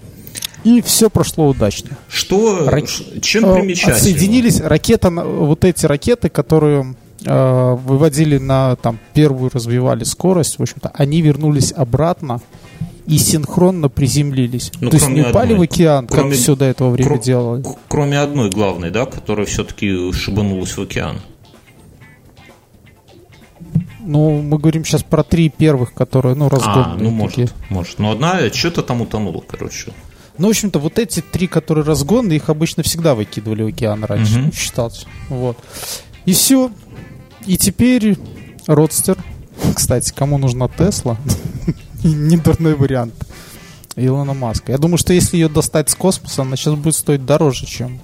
[0.65, 1.97] И все прошло удачно.
[2.09, 2.85] Что, Рак...
[3.23, 3.97] чем э, примечательно?
[3.97, 10.91] Соединились ракеты, вот эти ракеты, которые э, выводили на там первую, развивали скорость, в общем-то,
[10.95, 12.41] они вернулись обратно
[13.07, 14.71] и синхронно приземлились.
[14.81, 15.59] Ну, То есть не упали одной.
[15.59, 17.65] в океан, кроме, как все до этого времени кро- делали.
[17.89, 21.21] Кроме одной главной, да, которая все-таки шибанулась в океан.
[24.01, 26.85] Ну, мы говорим сейчас про три первых, которые, ну, разгонные.
[26.85, 27.99] А, ну, может, может.
[27.99, 29.93] Но одна что-то там утонула, короче.
[30.39, 34.41] Ну, в общем-то, вот эти три, которые разгонные, их обычно всегда выкидывали в океан раньше,
[34.41, 34.53] угу.
[34.53, 35.07] считался.
[35.29, 35.59] Вот.
[36.25, 36.71] И все.
[37.47, 38.17] И теперь
[38.67, 39.17] родстер.
[39.75, 41.17] Кстати, кому нужна Тесла?
[42.05, 43.15] Не дурной вариант.
[43.97, 44.73] Илона Маска.
[44.73, 48.01] Я думаю, что если ее достать с космоса, она сейчас будет стоить дороже, чем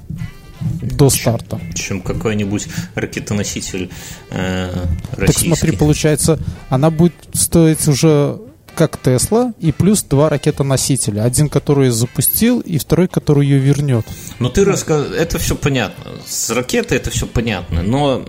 [0.82, 1.60] до старта.
[1.74, 3.90] Чем какой-нибудь ракетоноситель
[4.30, 5.50] э, российский.
[5.50, 8.40] Так смотри, получается, она будет стоить уже
[8.74, 11.22] как Тесла, и плюс два ракетоносителя.
[11.22, 14.06] Один, который запустил, и второй, который ее вернет.
[14.38, 16.12] Ну, ты рассказал, это все понятно.
[16.26, 17.82] С ракетой это все понятно.
[17.82, 18.24] Но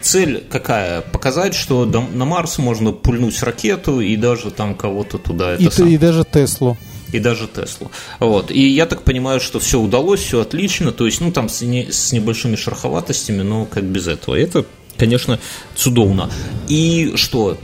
[0.00, 1.02] цель какая?
[1.02, 5.52] Показать, что на Марс можно пульнуть ракету и даже там кого-то туда.
[5.52, 5.88] Это и, сам...
[5.88, 6.78] и даже Теслу
[7.12, 7.90] и даже Теслу.
[8.18, 8.50] Вот.
[8.50, 11.92] И я так понимаю, что все удалось, все отлично, то есть, ну, там с, не,
[11.92, 14.34] с небольшими шероховатостями, но как без этого.
[14.34, 14.64] Это,
[14.96, 15.38] конечно,
[15.76, 16.30] чудовно.
[16.68, 17.58] И что?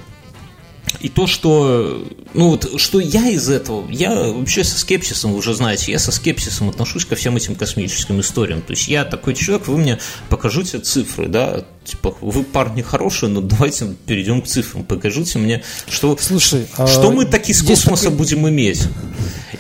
[1.01, 5.55] И то, что, ну вот, что я из этого, я вообще со скепсисом, вы уже
[5.55, 8.63] знаете, я со скепсисом отношусь ко всем этим космическим историям.
[8.63, 9.99] То есть я такой человек, вы мне
[10.29, 16.17] покажите цифры, да, типа, вы парни хорошие, но давайте перейдем к цифрам, покажите мне, что,
[16.21, 18.19] Слушай, что а мы таки с космоса такой...
[18.19, 18.87] будем иметь.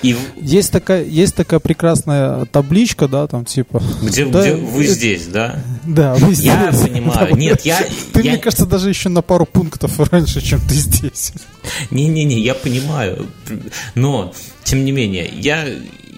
[0.02, 0.16] И...
[0.40, 3.82] Есть, такая, есть такая прекрасная табличка, да, там типа...
[4.02, 4.92] Где, да, где вы это...
[4.92, 5.62] здесь, да?
[5.84, 6.46] Да, вы здесь.
[6.46, 7.36] Я понимаю.
[7.36, 7.78] Нет, я...
[8.12, 8.32] Ты, я...
[8.32, 11.32] мне кажется, даже еще на пару пунктов раньше, чем ты здесь.
[11.90, 13.26] Не-не-не, я понимаю.
[13.94, 15.66] Но, тем не менее, я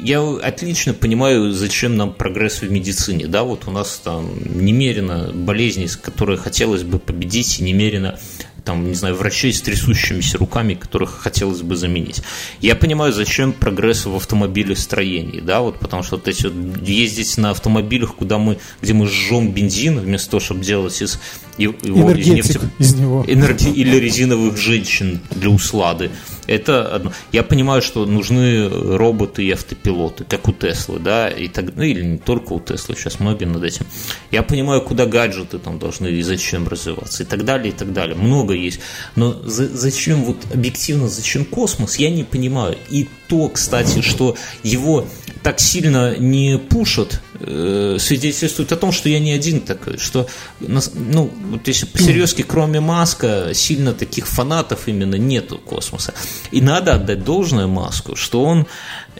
[0.02, 3.26] я отлично понимаю, зачем нам прогресс в медицине.
[3.26, 8.18] Да, вот у нас там немерено болезней, которые хотелось бы победить, и немерено
[8.64, 12.22] там, не знаю, врачей с трясущимися руками, которых хотелось бы заменить.
[12.60, 17.50] Я понимаю, зачем прогресс в автомобилестроении, да, вот потому что вот эти вот ездить на
[17.50, 21.18] автомобилях, куда мы, где мы жжем бензин, вместо того, чтобы делать из
[21.60, 23.24] его, из, нефти, из него.
[23.26, 26.10] Энерги, или резиновых женщин для услады.
[26.46, 27.12] Это одно.
[27.32, 32.02] Я понимаю, что нужны роботы и автопилоты, как у Теслы, да, и так, ну или
[32.02, 33.86] не только у Теслы, сейчас многие над этим.
[34.30, 38.16] Я понимаю, куда гаджеты там должны и зачем развиваться, и так далее, и так далее.
[38.16, 38.80] Много есть.
[39.14, 42.76] Но за, зачем, вот объективно, зачем космос, я не понимаю.
[42.90, 45.06] И то, кстати, что его
[45.44, 50.26] так сильно не пушат, э, свидетельствует о том, что я не один такой, что,
[50.58, 56.12] ну, вот если по-серьезки, кроме Маска, сильно таких фанатов именно нету космоса.
[56.50, 58.66] И надо отдать должное Маску, что он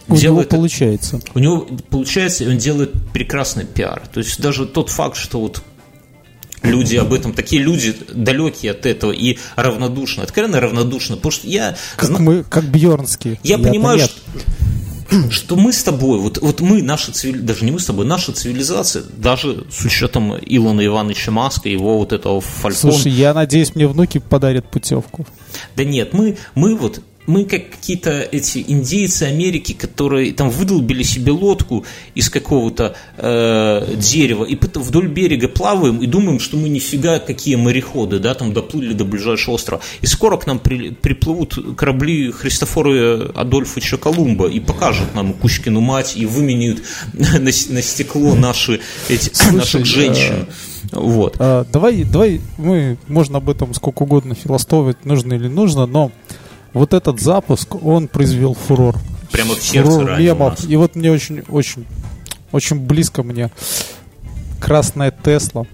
[0.09, 0.51] у делает...
[0.51, 1.21] него получается.
[1.35, 4.03] У него получается, и он делает прекрасный пиар.
[4.13, 5.63] То есть даже тот факт, что вот
[6.63, 11.77] люди об этом, такие люди далекие от этого и равнодушны, откровенно равнодушны, потому что я...
[11.97, 13.39] Как мы, как Бьернские.
[13.43, 14.21] Я, я понимаю, что
[15.31, 18.33] что мы с тобой, вот, вот мы, наша цивилизация, даже не мы с тобой, наша
[18.33, 22.93] цивилизация, даже с учетом Илона Ивановича Маска, его вот этого фалькона.
[22.93, 25.27] Слушай, я надеюсь, мне внуки подарят путевку.
[25.77, 31.33] Да нет, мы, мы вот мы как какие-то эти индейцы Америки, которые там выдолбили себе
[31.33, 37.55] лодку из какого-то э, дерева и вдоль берега плаваем и думаем, что мы нифига какие
[37.55, 39.81] мореходы, да, там доплыли до ближайшего острова.
[40.01, 46.15] И скоро к нам при, приплывут корабли Христофора Адольфовича Колумба и покажут нам Кучкину мать
[46.17, 50.47] и выменяют на, на стекло наши, эти, Слушай, наших женщин.
[50.49, 50.71] Э...
[50.93, 51.37] Вот.
[51.39, 56.11] А, давай, давай, мы можно об этом сколько угодно философовать, нужно или нужно, но
[56.73, 58.97] вот этот запуск, он произвел фурор.
[59.31, 60.69] Прямо в сердце фурор мемов.
[60.69, 61.87] И вот мне очень, очень,
[62.53, 63.51] очень близко мне
[64.61, 65.67] красная Тесла.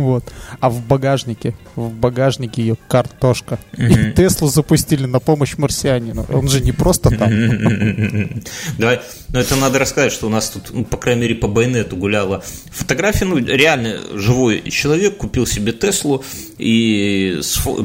[0.00, 0.24] Вот.
[0.60, 3.58] А в багажнике, в багажнике ее картошка.
[3.76, 6.26] И Теслу запустили на помощь марсианину.
[6.32, 7.28] Он же не просто там.
[8.78, 11.96] Давай, ну это надо рассказать, что у нас тут, ну, по крайней мере, по байонету
[11.96, 13.26] гуляла фотография.
[13.26, 16.24] Ну, реально живой человек купил себе Теслу
[16.56, 17.40] и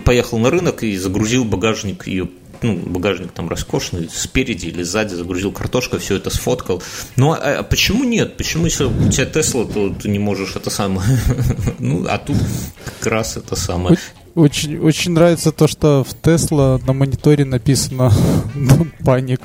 [0.06, 2.30] поехал на рынок и загрузил багажник ее
[2.66, 6.82] ну, багажник там роскошный, спереди или сзади загрузил картошка, все это сфоткал.
[7.16, 8.38] Ну, а, а почему нет?
[8.38, 11.08] Почему, если у тебя Тесла, то ты не можешь это самое?
[11.80, 12.38] ну, а тут
[13.00, 13.98] как раз это самое.
[14.36, 18.12] Очень, очень нравится то, что в Тесла на мониторе написано
[19.06, 19.40] «Паник».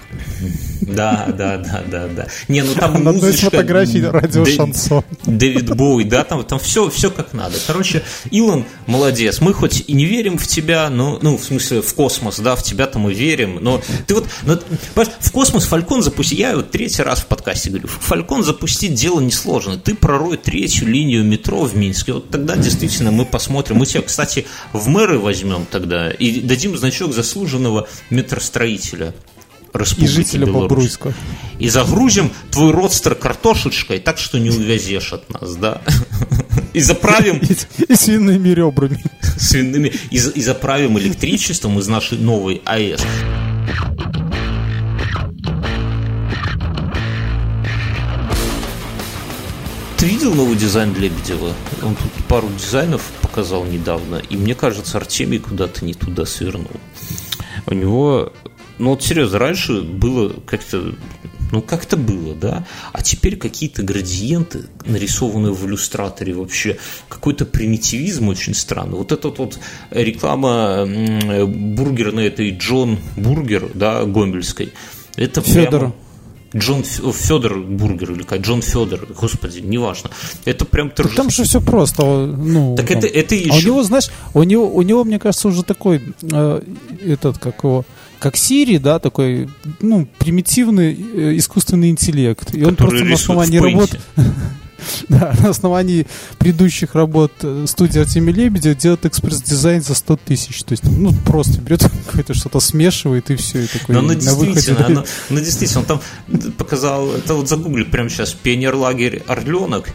[0.80, 2.26] Да, да, да, да, да.
[2.48, 5.04] Не, ну там На одной из фотографий радио Шансон.
[5.24, 7.56] Дэвид Боуи, да, там, там все, все как надо.
[7.66, 9.40] Короче, Илон молодец.
[9.40, 12.62] Мы хоть и не верим в тебя, но, ну, в смысле, в космос, да, в
[12.62, 14.58] тебя-то мы верим, но ты вот, ну,
[14.94, 19.78] в космос Фалькон запусти, я вот третий раз в подкасте говорю, Фалькон запустить дело несложно.
[19.78, 23.76] Ты пророй третью линию метро в Минске, вот тогда действительно мы посмотрим.
[23.76, 29.14] Мы тебя, кстати, в мэры возьмем тогда и дадим значок заслуженного метростроителя.
[29.74, 30.68] Республики И жителя Беларусь.
[30.68, 31.14] Бобруйска.
[31.58, 35.80] И загрузим твой родстер картошечкой, так что не увязешь от нас, да?
[36.72, 37.56] И заправим И,
[37.92, 39.02] и свиными ребрами.
[39.36, 43.00] свиными, и заправим электричеством из нашей новой АЭС.
[49.98, 51.52] Ты видел новый дизайн Лебедева?
[51.82, 56.70] Он тут пару дизайнов показал недавно, и мне кажется, Артемий куда-то не туда свернул.
[57.66, 58.32] У него,
[58.80, 60.94] ну вот серьезно, раньше было как-то,
[61.52, 68.54] ну как-то было, да, а теперь какие-то градиенты, нарисованные в иллюстраторе вообще, какой-то примитивизм очень
[68.54, 68.96] странный.
[68.96, 69.58] Вот эта вот
[69.90, 70.86] реклама
[71.46, 74.72] бургерной этой Джон Бургер, да, гомельской,
[75.16, 75.80] это Фёдор.
[75.80, 75.94] прямо...
[76.56, 80.10] Джон Федор Бургер или как Джон Федор, господи, неважно.
[80.44, 81.22] Это прям торжество.
[81.22, 82.02] там же все просто.
[82.02, 83.66] Ну, Так там- это, это А у еще...
[83.68, 86.60] него, знаешь, у него, у него, мне кажется, уже такой, э,
[87.06, 87.84] этот, как его,
[88.20, 89.48] как Сири, да, такой,
[89.80, 92.54] ну, примитивный э, искусственный интеллект.
[92.54, 93.98] И он просто на основании работ,
[95.08, 96.06] да, на основании
[96.38, 100.62] предыдущих работ э, студии Артемия Лебедева делает экспресс-дизайн за 100 тысяч.
[100.64, 104.20] То есть, ну, просто берет какое-то что-то смешивает и все, и такой Но выходе.
[104.20, 106.00] действительно, оно, оно действительно, он там
[106.58, 109.88] показал, это вот загугли прямо сейчас, пионер-лагерь Орленок.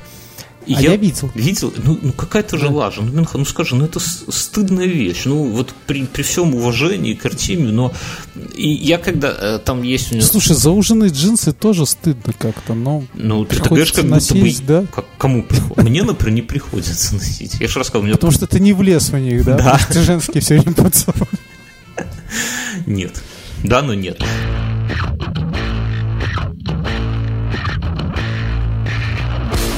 [0.65, 1.31] И А я видел.
[1.35, 1.73] Видел?
[1.77, 3.01] Ну, ну какая-то же лажа.
[3.01, 5.23] Ну, Минха, ну скажи, ну это стыдная вещь.
[5.25, 7.93] Ну, вот при, при всем уважении к Артемию, но
[8.55, 10.25] и я когда э, там есть у него...
[10.25, 13.03] Слушай, зауженные джинсы тоже стыдно как-то, но...
[13.13, 14.41] Ну, ты говоришь, как будто бы...
[14.41, 14.85] носить, да?
[14.93, 15.83] Как, кому приходится?
[15.83, 17.55] Мне, например, не приходится носить.
[17.59, 19.57] Я же рассказал, меня Потому что ты не влез в них, да?
[19.57, 19.79] Да.
[19.89, 21.27] Ты женский все время под собой.
[22.85, 23.21] нет.
[23.63, 24.19] Да, но нет.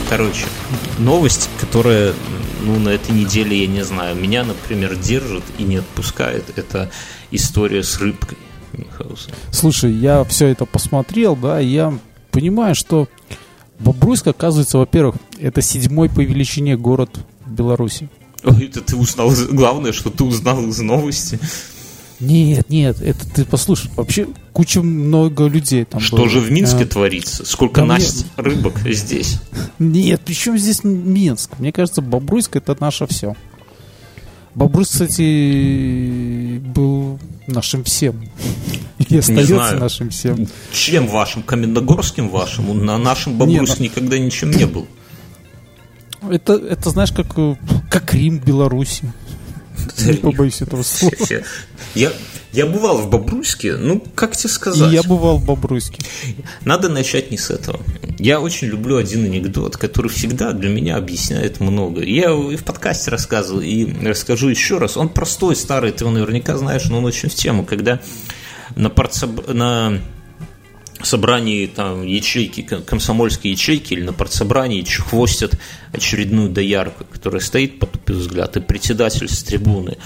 [0.10, 0.46] Короче,
[1.00, 2.14] новость, которая
[2.64, 6.90] ну, на этой неделе, я не знаю, меня, например, держит и не отпускает, это
[7.32, 8.38] история с рыбкой
[8.74, 9.36] Мюнхгаузена.
[9.52, 11.98] Слушай, я все это посмотрел, да, и я
[12.32, 13.10] понимаю, что
[13.80, 18.10] Бобруйск, оказывается, во-первых, это седьмой по величине город Беларуси.
[18.44, 21.40] Ой, это ты узнал, главное, что ты узнал из новости.
[22.20, 26.30] Нет, нет, это ты послушай, вообще куча много людей там Что было.
[26.30, 27.46] же в Минске А, творится?
[27.46, 29.40] Сколько мне- Насть рыбок здесь?
[29.78, 31.60] Нет, причем здесь Минск?
[31.60, 33.36] Мне кажется, Бобруйск это наше все.
[34.56, 38.28] Бобруйск, кстати, был нашим всем.
[38.98, 39.80] И остается знаю.
[39.80, 40.48] нашим всем.
[40.72, 41.44] Чем вашим?
[41.44, 42.84] Каменногорским вашим?
[42.84, 44.88] На нашем Бобруйске никогда ничем не был.
[46.32, 47.56] Это, это знаешь, как, э,
[47.92, 49.14] как Рим Беларуси.
[50.06, 51.14] Не побоюсь этого слова.
[51.96, 52.12] Я,
[52.54, 54.92] я бывал в Бобруйске, ну, как тебе И сказать?
[54.94, 56.00] я бывал в Бобруйске.
[56.64, 57.80] Надо начать не с этого.
[58.20, 62.02] Я очень люблю один анекдот, который всегда для меня объясняет много.
[62.04, 64.98] Я и в подкасте рассказывал, и расскажу еще раз.
[64.98, 67.64] Он простой, старый, ты его наверняка знаешь, но он очень в тему.
[67.66, 68.00] Когда
[68.76, 70.00] на, партсоб- на
[71.06, 75.54] собрании там ячейки, ком- комсомольской ячейки или на партсобрании чехвостят
[75.92, 79.98] очередную доярку, которая стоит потупив взгляд, и председатель с трибуны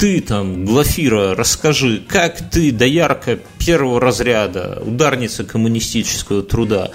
[0.00, 6.90] ты там, Глафира, расскажи, как ты, доярка первого разряда, ударница коммунистического труда,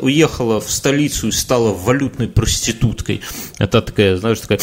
[0.00, 3.20] уехала в столицу и стала валютной проституткой.
[3.58, 4.60] Это такая, знаешь, такая,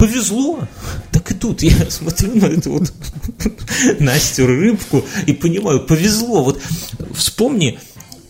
[0.00, 0.66] повезло.
[1.12, 2.92] Так и тут я смотрю на эту вот
[4.00, 6.42] Настю Рыбку и понимаю, повезло.
[6.42, 6.62] Вот
[7.14, 7.78] вспомни,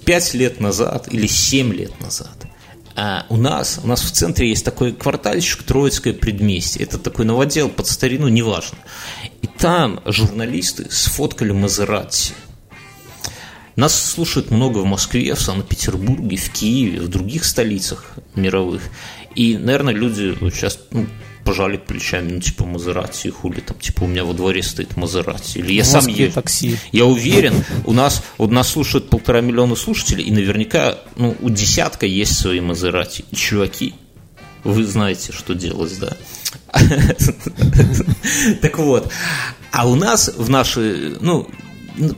[0.05, 2.37] пять лет назад или семь лет назад
[2.97, 6.83] а у нас, у нас в центре есть такой квартальчик Троицкое предместье.
[6.83, 8.77] Это такой новодел под старину, неважно.
[9.41, 12.35] И там журналисты сфоткали Мазерати.
[13.77, 18.05] Нас слушают много в Москве, в Санкт-Петербурге, в Киеве, в других столицах
[18.35, 18.83] мировых.
[19.35, 21.07] И, наверное, люди сейчас ну,
[21.51, 25.59] пожали плечами, ну, типа, Мазерати, хули там, типа, у меня во дворе стоит Мазерати.
[25.59, 26.33] Или я сам езжу.
[26.35, 26.77] такси.
[26.93, 27.55] Я уверен,
[27.87, 32.61] у нас, вот нас слушают полтора миллиона слушателей, и наверняка ну, у десятка есть свои
[32.61, 33.25] Мазерати.
[33.33, 33.95] И чуваки,
[34.63, 36.17] вы знаете, что делать, да?
[38.63, 39.11] Так вот,
[39.73, 41.49] а у нас в нашей, ну,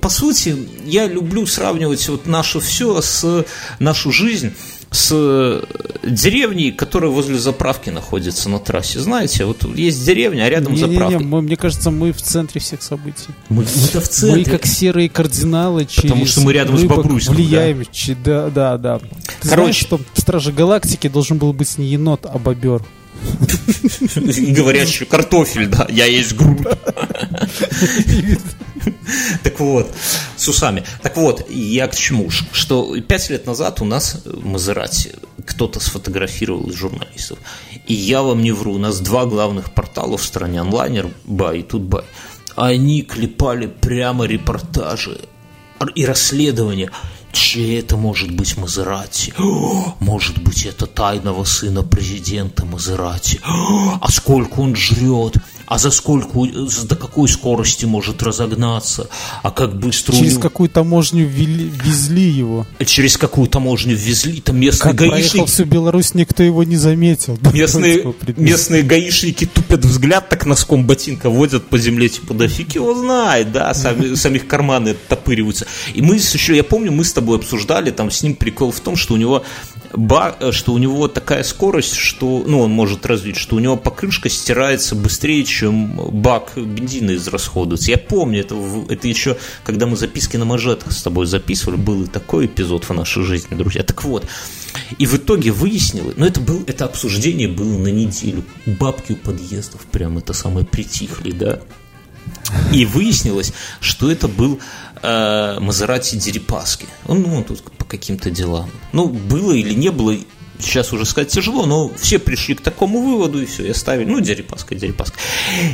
[0.03, 3.47] по сути, я люблю сравнивать вот наше все с
[3.79, 4.53] нашу жизнь
[4.92, 5.62] с
[6.05, 9.00] деревней, которая возле заправки находится на трассе.
[9.00, 11.18] Знаете, вот есть деревня, а рядом Не-не-не, заправка.
[11.20, 13.28] мы- мне кажется, мы в центре всех событий.
[13.48, 14.44] Мы, мы-то в центре.
[14.44, 17.85] Мы как серые кардиналы через Потому что мы рядом с Бобруйском, влияем.
[17.90, 18.98] че- Да, да, да.
[18.98, 19.55] Ты Короче.
[19.57, 22.83] знаешь, что в Страже Галактики должен был быть не енот, а бобер.
[24.14, 26.58] Говорящий картофель, да, я есть грудь.
[29.42, 29.92] Так вот,
[30.37, 30.85] с усами.
[31.02, 32.30] Так вот, я к чему?
[32.30, 35.14] Что пять лет назад у нас в Мазерати
[35.46, 37.38] кто-то сфотографировал из журналистов.
[37.87, 41.62] И я вам не вру, у нас два главных портала в стране, онлайнер Бай и
[41.62, 42.04] Тутбай.
[42.56, 45.20] они клепали прямо репортажи
[45.96, 46.90] и расследования
[47.33, 49.33] Чей это может быть Мазерати?
[50.00, 53.40] Может быть, это тайного сына президента Мазерати.
[53.42, 55.37] А сколько он жрет?
[55.73, 56.38] А за сколько,
[56.85, 59.08] до какой скорости может разогнаться,
[59.42, 60.14] а как быстро...
[60.14, 62.66] Через какую таможню ввели, везли его.
[62.85, 65.46] Через какую таможню везли, там местные как гаишники...
[65.46, 67.38] всю Беларусь, никто его не заметил.
[67.54, 72.94] Местные, местные гаишники тупят взгляд, так носком ботинка водят по земле, типа, да фиг его
[72.94, 75.66] знает, да, сами, самих карманы топыриваются.
[75.94, 78.94] И мы еще, я помню, мы с тобой обсуждали, там с ним прикол в том,
[78.94, 79.42] что у него
[79.93, 84.29] ба, что у него такая скорость, что, ну, он может развить, что у него покрышка
[84.29, 87.90] стирается быстрее, чем бак бензина израсходуется.
[87.90, 88.57] Я помню, это,
[88.88, 92.95] это еще, когда мы записки на мажетах с тобой записывали, был и такой эпизод в
[92.95, 93.83] нашей жизни, друзья.
[93.83, 94.27] Так вот,
[94.99, 98.45] и в итоге выяснилось, но это, был, это обсуждение было на неделю.
[98.67, 101.61] Бабки у подъездов прям это самое притихли, да.
[102.73, 104.61] И выяснилось, что это был
[105.03, 106.87] э, Мазерати Дерипаски.
[107.07, 108.71] Он, ну, он тут по каким-то делам.
[108.92, 110.17] Ну, было или не было,
[110.59, 114.21] сейчас уже сказать тяжело, но все пришли к такому выводу, и все, и оставили, ну,
[114.21, 115.19] Дерипаска, Дерипаска.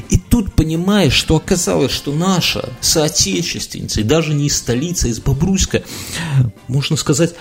[0.08, 5.20] И тут понимаешь, что оказалось, что наша соотечественница, и даже не из столицы, а из
[5.20, 5.82] Бобруйска,
[6.66, 7.34] можно сказать,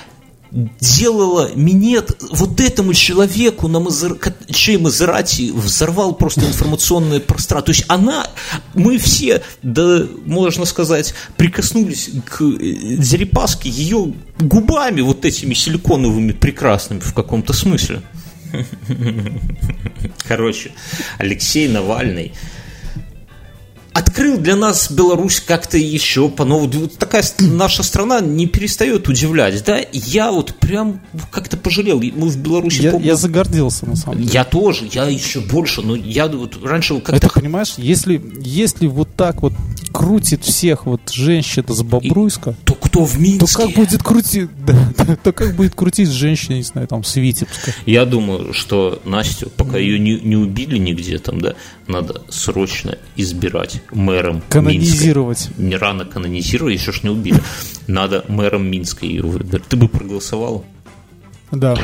[0.51, 4.17] делала минет вот этому человеку, на Мазер...
[4.49, 7.73] чей Мазерати взорвал просто информационное пространство.
[7.73, 8.27] То есть она,
[8.73, 17.13] мы все, да, можно сказать, прикоснулись к Дерипаске ее губами вот этими силиконовыми прекрасными в
[17.13, 18.01] каком-то смысле.
[20.27, 20.71] Короче,
[21.17, 22.33] Алексей Навальный
[23.97, 26.81] открыл для нас Беларусь как-то еще по-новому.
[26.81, 29.79] Вот такая наша страна не перестает удивлять, да?
[29.91, 31.99] Я вот прям как-то пожалел.
[31.99, 32.81] Мы в Беларуси...
[32.81, 34.29] Я, я загордился, на самом деле.
[34.31, 37.15] Я тоже, я еще больше, но я вот раньше как-то...
[37.15, 39.53] Это, понимаешь, если, если вот так вот
[39.91, 42.51] крутит всех вот женщин с Бобруйска...
[42.51, 43.47] И, то кто в Минске?
[43.47, 44.49] То как будет крутить...
[44.97, 47.73] Да, то как будет крутить женщина, не знаю, там, с Витебска?
[47.85, 51.55] Я думаю, что Настю, пока ее не, не убили нигде там, да,
[51.87, 55.49] надо срочно избирать мэром Канонизировать.
[55.49, 55.61] Минска.
[55.61, 57.41] Не рано канонизировать, еще ж не убили.
[57.87, 59.65] Надо мэром Минска ее выбрать.
[59.67, 60.65] Ты бы проголосовал?
[61.51, 61.75] Да.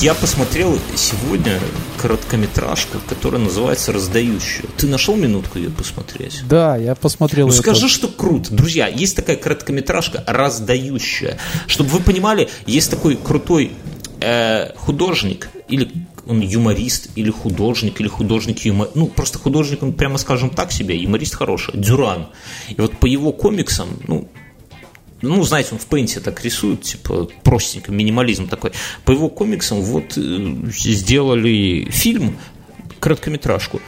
[0.00, 1.60] Я посмотрел сегодня
[2.00, 4.64] короткометражка, которая называется «Раздающая».
[4.76, 6.42] Ты нашел минутку ее посмотреть?
[6.48, 7.46] Да, я посмотрел.
[7.46, 8.52] Ну, скажи, что круто.
[8.52, 11.38] Друзья, есть такая короткометражка «Раздающая».
[11.68, 13.74] Чтобы вы понимали, есть такой крутой
[14.20, 15.88] э, художник или
[16.26, 18.88] он юморист или художник, или художник юмор...
[18.94, 22.28] Ну, просто художник, он прямо скажем так себе, юморист хороший, Дюран.
[22.68, 24.28] И вот по его комиксам, ну,
[25.22, 28.72] ну, знаете, он в пейнте так рисует, типа, простенько, минимализм такой.
[29.04, 32.38] По его комиксам вот э, сделали фильм,
[32.98, 33.80] короткометражку,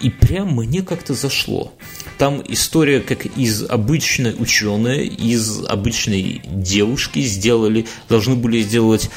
[0.00, 1.72] и прям мне как-то зашло.
[2.18, 9.10] Там история как из обычной ученой, из обычной девушки сделали, должны были сделать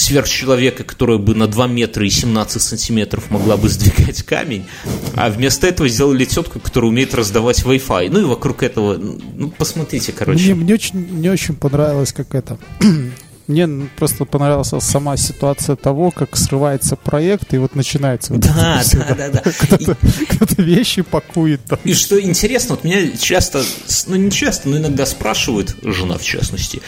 [0.00, 4.66] сверхчеловека, которая бы на 2 метра и 17 сантиметров могла бы сдвигать камень,
[5.14, 8.08] а вместо этого сделали тетку, которая умеет раздавать Wi-Fi.
[8.10, 10.54] Ну и вокруг этого, ну посмотрите, короче.
[10.54, 12.58] Мне, мне, очень, мне очень понравилось, как это...
[13.46, 18.32] Мне просто понравилась сама ситуация того, как срывается проект, и вот начинается.
[18.34, 19.42] Вот да, да, да, да.
[19.60, 19.96] Кто-то,
[20.28, 21.60] кто вещи пакует.
[21.64, 21.80] Там.
[21.82, 23.64] И что интересно, вот меня часто,
[24.06, 26.80] ну не часто, но иногда спрашивают, жена в частности,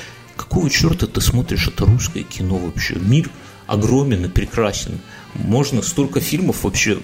[0.53, 2.97] какого черта ты смотришь это русское кино вообще?
[2.97, 3.31] Мир
[3.67, 5.01] огромен и прекрасен.
[5.33, 6.99] Можно столько фильмов вообще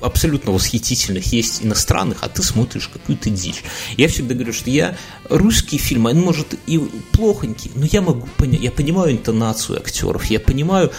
[0.00, 3.64] абсолютно восхитительных есть иностранных, а ты смотришь какую-то дичь.
[3.96, 4.96] Я всегда говорю, что я
[5.28, 6.78] русский фильм, он может и
[7.10, 10.92] плохонький, но я могу понять, я понимаю интонацию актеров, я понимаю,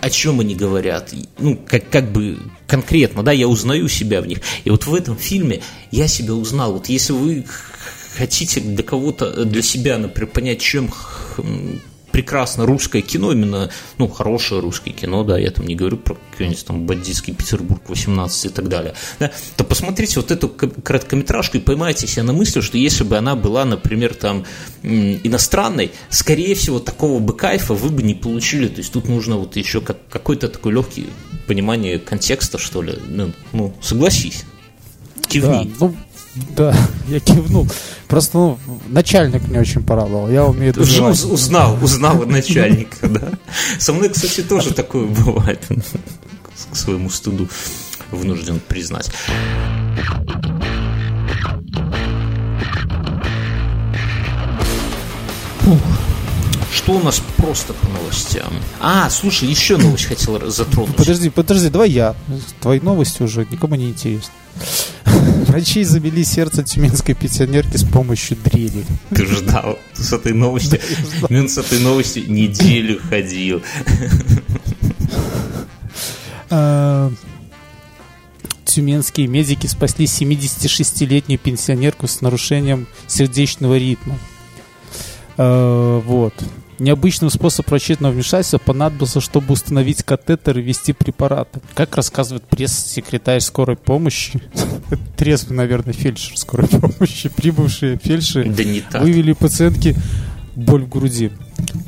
[0.00, 4.40] о чем они говорят, ну, как, как бы конкретно, да, я узнаю себя в них.
[4.64, 6.72] И вот в этом фильме я себя узнал.
[6.72, 7.44] Вот если вы
[8.16, 10.90] хотите для кого-то, для себя, например, понять, чем
[12.16, 16.64] прекрасно русское кино, именно, ну, хорошее русское кино, да, я там не говорю про какой-нибудь
[16.64, 22.06] там бандитский Петербург 18 и так далее, да, то посмотрите вот эту короткометражку и поймайте
[22.06, 24.46] себя на мысли, что если бы она была, например, там
[24.82, 29.56] иностранной, скорее всего, такого бы кайфа вы бы не получили, то есть тут нужно вот
[29.56, 31.08] еще как, какой-то такой легкий
[31.46, 34.44] понимание контекста, что ли, ну, ну согласись.
[35.28, 35.64] Кивни.
[35.64, 35.96] Да, ну,
[36.56, 36.76] да,
[37.08, 37.68] я кивнул.
[38.08, 38.58] Просто, ну,
[38.88, 40.28] начальник мне очень порадовал.
[40.28, 41.22] Я умею доживать.
[41.24, 43.30] Узнал, узнал начальника, да.
[43.78, 45.64] Со мной, кстати, тоже такое бывает.
[46.72, 47.48] К своему стыду
[48.10, 49.10] вынужден признать.
[56.72, 58.52] что у нас просто по новостям?
[58.80, 60.94] А, слушай, еще новость хотел затронуть.
[60.94, 62.14] Подожди, подожди, давай я.
[62.60, 64.30] Твои новости уже никому не интересны.
[65.46, 68.84] Врачи завели сердце тюменской пенсионерки с помощью дрели.
[69.10, 70.80] Ты ждал с этой новости.
[71.28, 73.62] Мин с этой новостью неделю ходил.
[76.48, 77.12] А,
[78.64, 84.18] Тюменские медики спасли 76-летнюю пенсионерку с нарушением сердечного ритма.
[85.38, 86.34] А, Вот.
[86.78, 91.60] Необычным способ врачебного вмешательства понадобился, чтобы установить катетер и ввести препараты.
[91.74, 94.40] Как рассказывает пресс-секретарь скорой помощи,
[95.16, 99.02] трезвый, наверное, фельдшер скорой помощи, прибывшие фельдшеры Да не так.
[99.02, 99.96] вывели пациентке
[100.54, 101.30] боль в груди.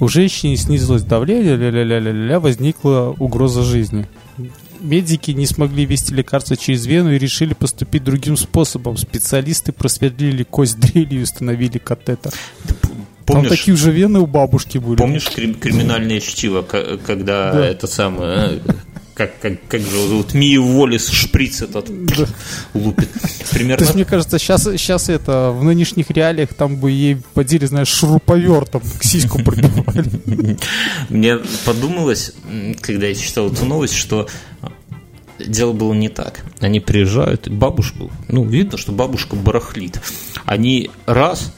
[0.00, 4.06] У женщины снизилось давление, ля-ля-ля-ля-ля, возникла угроза жизни.
[4.80, 8.96] Медики не смогли ввести лекарство через вену и решили поступить другим способом.
[8.96, 12.32] Специалисты просверлили кость дрелью и установили катетер.
[13.28, 14.96] Там Помнишь, такие же вены у бабушки были.
[14.96, 17.66] помнишь крим- криминальное чтиво, когда Да.
[17.66, 18.60] это самое...
[18.64, 18.72] э,
[19.14, 20.32] Как, как, как же зовут?
[20.32, 22.26] Мия Уоллес шприц этот Да.
[22.72, 23.10] лупит.
[23.12, 27.66] То Примерно есть, мне кажется, сейчас, сейчас это, в нынешних реалиях, там бы ей подели,
[27.66, 30.56] знаешь, шуруповертом к сиську пробивали.
[31.08, 32.32] Мне подумалось,
[32.80, 34.28] когда я читал эту новость, что
[35.38, 36.44] дело было не так.
[36.60, 40.00] Они приезжают, бабушку, ну, видно, что бабушка барахлит.
[40.46, 41.52] Они раз,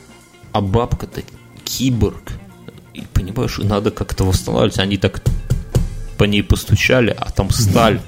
[0.52, 1.22] а бабка-то
[1.70, 2.32] киборг.
[2.94, 4.78] И понимаешь, надо как-то восстанавливать.
[4.78, 5.22] Они так
[6.18, 8.00] по ней постучали, а там сталь.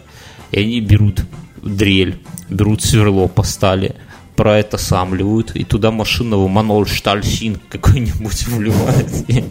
[0.51, 1.25] И они берут
[1.63, 3.95] дрель, берут сверло по стали,
[4.37, 9.09] про это самливают, и туда машинного Манол Штальсин какой-нибудь вливает.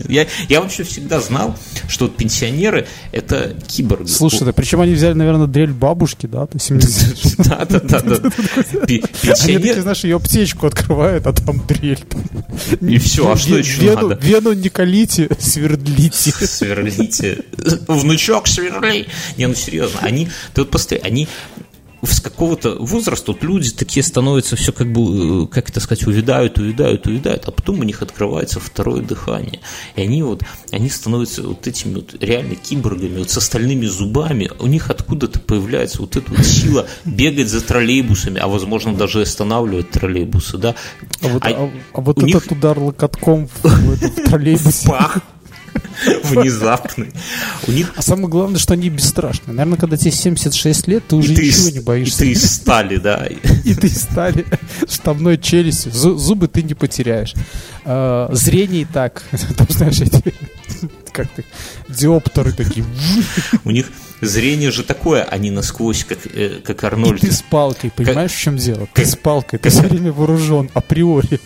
[0.10, 1.56] Я, я вообще всегда знал,
[1.88, 4.08] что вот пенсионеры это киборги.
[4.08, 8.00] Слушай, да причем они взяли, наверное, дрель бабушки, да, то 70 Да, да, да,
[8.88, 12.04] Они такие, знаешь, ее аптечку открывают, а там дрель.
[12.82, 14.20] И все, а что еще надо?
[14.22, 16.32] Вену не колите, свердлите.
[16.32, 17.40] Сверлите.
[17.88, 19.08] Внучок сверли.
[19.38, 21.28] Не, ну серьезно, они, ты вот посмотри, они
[22.04, 26.58] с какого-то возраста вот люди такие становятся все как бы, э, как это сказать, увядают,
[26.58, 29.60] увядают, увядают, а потом у них открывается второе дыхание.
[29.96, 34.50] И они вот, они становятся вот этими вот реально киборгами, вот с остальными зубами.
[34.60, 39.92] У них откуда-то появляется вот эта вот сила бегать за троллейбусами, а возможно даже останавливать
[39.92, 40.76] троллейбусы, да.
[41.22, 44.88] А вот, А а- а вот этот них- удар локотком в, в этом троллейбусе.
[44.88, 45.20] Пах!
[46.24, 47.12] Внезапный.
[47.68, 49.54] У них А самое главное, что они бесстрашны.
[49.54, 52.24] Наверное, когда тебе 76 лет, ты уже И ты ничего из- не боишься.
[52.24, 53.26] И ты из стали, да.
[53.66, 54.46] И ты стали
[54.90, 55.92] штабной челюстью.
[55.92, 57.34] Зу- Зубы ты не потеряешь.
[57.86, 59.24] А, Зрение и так.
[59.58, 60.34] Там, знаешь, эти
[61.12, 61.44] как ты,
[61.90, 62.86] диоптеры такие.
[63.66, 63.88] У них
[64.22, 67.20] зрение же такое, они насквозь, как, э, как И Арнольд.
[67.20, 68.88] ты с палкой, понимаешь, в чем дело?
[68.94, 71.42] Ты как- с палкой, ты все время вооружен, априори.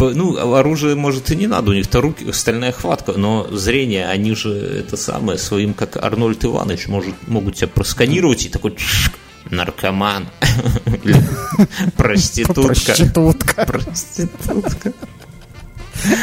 [0.00, 4.34] По- Ну, оружие, может, и не надо, у них-то руки, стальная хватка, но зрение, они
[4.34, 9.10] же это самое, своим, как Арнольд Иванович, может, могут тебя просканировать и такой «Чш,
[9.50, 10.26] наркоман,
[11.98, 13.66] проститутка, Проститутка.
[13.66, 14.92] проститутка,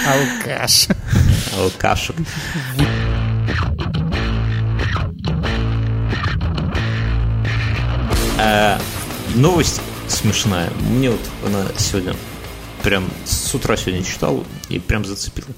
[0.08, 0.88] Алкаш.
[1.56, 2.16] алкашек.
[8.40, 8.80] А,
[9.36, 10.70] Новость смешная.
[10.90, 12.14] Мне вот она сегодня
[12.88, 15.50] прям с утра сегодня читал и прям зацепила.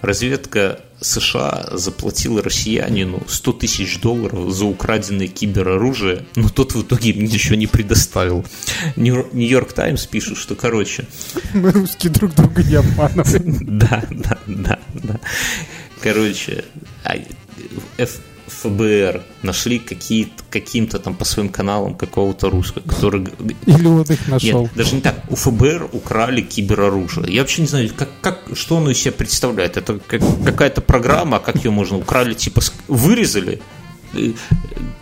[0.00, 7.24] Разведка США заплатила россиянину 100 тысяч долларов за украденное кибероружие, но тот в итоге им
[7.24, 8.46] ничего не предоставил.
[8.94, 11.08] Нью- Нью-Йорк Таймс пишет, что, короче,
[11.52, 13.58] Мы русские друг друга не обманываем.
[13.80, 15.20] да, да, да, да.
[16.00, 16.64] Короче,
[17.02, 17.16] а,
[18.48, 23.26] ФБР нашли какие каким-то там по своим каналам какого-то русского, который...
[23.66, 24.62] Или он их нашел.
[24.62, 25.22] Нет, даже не так.
[25.28, 27.32] У ФБР украли кибероружие.
[27.32, 29.76] Я вообще не знаю, как, как, что оно из себя представляет.
[29.76, 33.60] Это как, какая-то программа, а как ее можно украли, типа вырезали.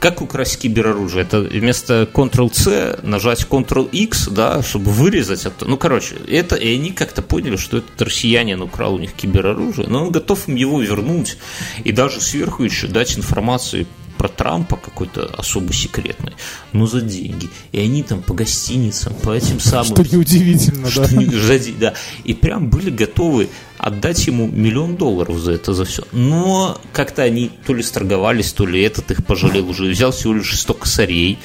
[0.01, 1.23] Как украсть кибероружие?
[1.23, 5.65] Это вместо Ctrl-C нажать Ctrl-X, да, чтобы вырезать это.
[5.65, 10.05] Ну, короче, это, и они как-то поняли, что этот россиянин украл у них кибероружие, но
[10.05, 11.39] он готов им его вернуть
[11.85, 13.87] и даже сверху еще дать информацию
[14.19, 16.33] про Трампа какой-то особо секретной,
[16.73, 17.49] но за деньги.
[17.73, 19.85] И они там по гостиницам, по этим самым...
[19.87, 21.17] Что неудивительно, Что да.
[21.17, 21.95] не- за да.
[22.25, 23.49] И прям были готовы
[23.79, 26.03] отдать ему миллион долларов за это, за все.
[26.13, 29.85] Но как-то они то ли сторговались, то ли этот их пожалел уже.
[29.91, 31.39] Взял всего лишь 100 косарей.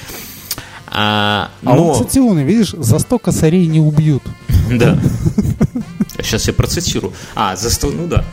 [0.86, 1.88] А, А но...
[1.88, 4.22] он, кстати, умный, видишь, за 100 косарей не убьют.
[4.70, 4.98] Да.
[6.22, 7.12] Сейчас я процитирую.
[7.34, 8.24] А, за 100, ну да.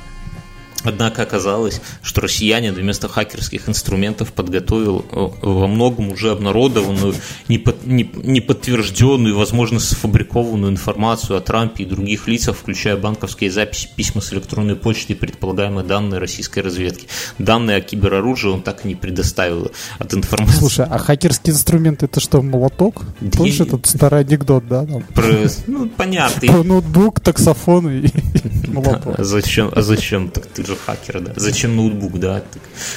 [0.84, 7.16] Однако оказалось, что россиянин вместо хакерских инструментов подготовил э, во многом уже обнародованную,
[7.48, 14.22] не, под- неподтвержденную, возможно, сфабрикованную информацию о Трампе и других лицах, включая банковские записи, письма
[14.22, 17.08] с электронной почты и предполагаемые данные российской разведки.
[17.38, 20.60] Данные о кибероружии он так и не предоставил от информации.
[20.60, 23.04] Слушай, а хакерский инструмент это что, молоток?
[23.22, 24.86] Да Тоже этот старый анекдот, да?
[24.86, 25.04] Там?
[25.14, 26.48] Про, ну, понятно.
[26.48, 28.08] Про ноутбук, таксофон и
[28.74, 29.20] молоток.
[29.20, 30.30] А зачем, а зачем?
[30.30, 31.34] Так ты же хакер, да?
[31.36, 32.44] Зачем ноутбук, да?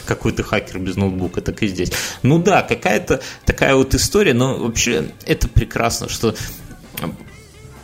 [0.05, 1.93] Какой ты хакер без ноутбука, так и здесь.
[2.23, 6.35] Ну да, какая-то такая вот история, но вообще это прекрасно, что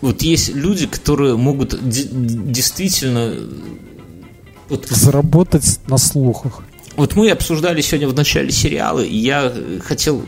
[0.00, 3.34] вот есть люди, которые могут действительно
[4.68, 6.62] вот, заработать на слухах.
[6.96, 9.52] Вот мы обсуждали сегодня в начале сериала, и я
[9.84, 10.24] хотел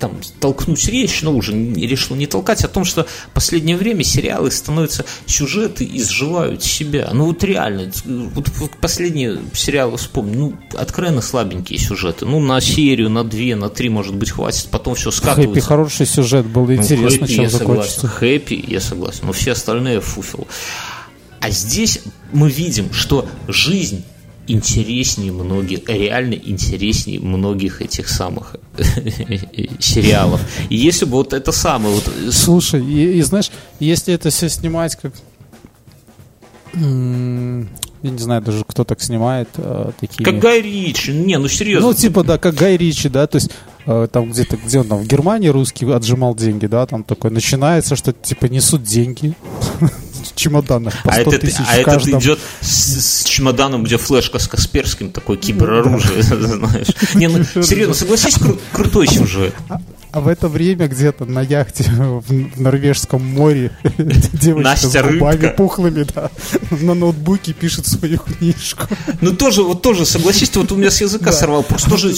[0.00, 4.50] там толкнуть речь, но уже решил не толкать, о том, что в последнее время сериалы
[4.50, 7.10] становятся, сюжеты изживают себя.
[7.12, 8.48] Ну вот реально, вот
[8.80, 12.26] последние сериалы вспомню, ну откровенно слабенькие сюжеты.
[12.26, 15.54] Ну на серию, на две, на три, может быть, хватит, потом все скатывается.
[15.54, 18.08] Хэппи хороший сюжет был, ну, интересно, чем я закончится.
[18.08, 20.48] Хэппи, я согласен, но все остальные фуфел.
[21.40, 22.00] А здесь
[22.32, 24.04] мы видим, что жизнь
[24.52, 28.56] интереснее многих, реально интереснее многих этих самых
[29.78, 30.40] сериалов.
[30.68, 31.94] И если бы вот это самое...
[31.94, 32.34] Вот...
[32.34, 35.12] Слушай, и, и знаешь, если это все снимать как...
[38.02, 40.24] Я не знаю даже, кто так снимает э, такие...
[40.24, 41.12] Как Гай Ричи.
[41.12, 41.88] Не, ну серьезно.
[41.88, 43.50] Ну, типа, да, как Гай Ричи, да, то есть
[43.86, 47.96] э, там где-то, где он там, в Германии русский отжимал деньги, да, там такое начинается,
[47.96, 49.34] что типа несут деньги
[50.40, 54.48] чемоданах по 100 а этот, тысяч а этот идет с, с чемоданом, где флешка с
[54.48, 56.88] Касперским, такой кибероружие, знаешь.
[57.14, 58.38] Не, ну, серьезно, согласись,
[58.72, 59.54] крутой сюжет.
[60.12, 63.70] А, в это время где-то на яхте в Норвежском море
[64.32, 66.30] девочка с губами пухлыми, да,
[66.70, 68.86] на ноутбуке пишет свою книжку.
[69.20, 72.12] Ну тоже, вот тоже, согласись, вот у меня с языка сорвал, просто тоже...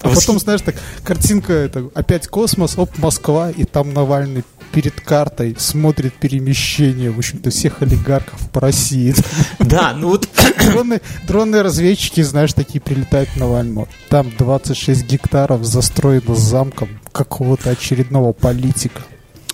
[0.00, 4.44] А потом, знаешь, так, картинка, это опять космос, оп, Москва, и там Навальный
[4.74, 9.14] перед картой смотрит перемещение, в общем-то, всех олигархов по России.
[9.60, 10.28] Да, ну вот...
[10.58, 13.88] Дронные, дронные разведчики, знаешь, такие прилетают на Вальму.
[14.08, 19.02] Там 26 гектаров застроено замком какого-то очередного политика.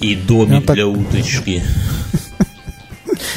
[0.01, 0.97] И домик для так...
[0.97, 1.63] уточки.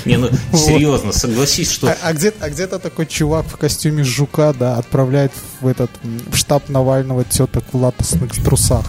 [0.05, 1.89] Не, ну серьезно, согласись, что.
[1.89, 6.35] А, а где-то а где такой чувак в костюме жука, да, отправляет в этот в
[6.35, 8.85] штаб Навального теток в латосных трусах.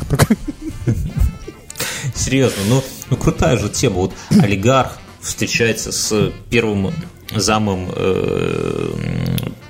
[2.15, 3.97] Серьезно, ну, ну крутая же тема.
[3.97, 6.93] Вот олигарх встречается с первым
[7.35, 8.91] замом э,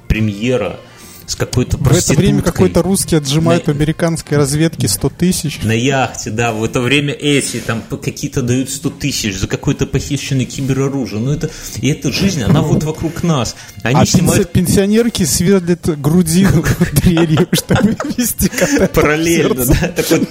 [0.08, 0.78] премьера
[1.26, 3.72] с какой-то В это время какой-то русский отжимает на...
[3.72, 5.60] у американской разведки 100 тысяч.
[5.62, 10.44] На яхте, да, в это время эти там какие-то дают 100 тысяч за какой-то похищенный
[10.44, 11.20] кибероружие.
[11.20, 11.50] Ну это,
[11.80, 13.56] и эта жизнь, она вот вокруг нас.
[13.82, 14.52] Они а снимают...
[14.52, 18.50] пенсионерки сверлят грудину дверью, чтобы вести
[18.92, 20.26] Параллельно, да, такой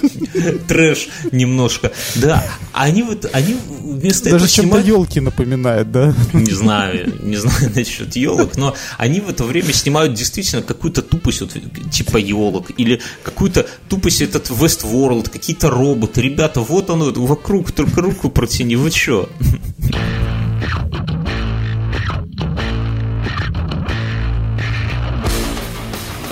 [0.68, 1.92] трэш немножко.
[2.16, 6.14] Да, они вот, они вместо Даже чем-то елки напоминает, да?
[6.32, 11.00] Не знаю, не знаю насчет елок, но они в это время снимают действительно как какую-то
[11.00, 11.50] тупость, вот,
[11.90, 16.20] типа елок, или какую-то тупость этот Westworld, какие-то роботы.
[16.20, 19.30] Ребята, вот оно, вокруг, только руку протяни, вы чё?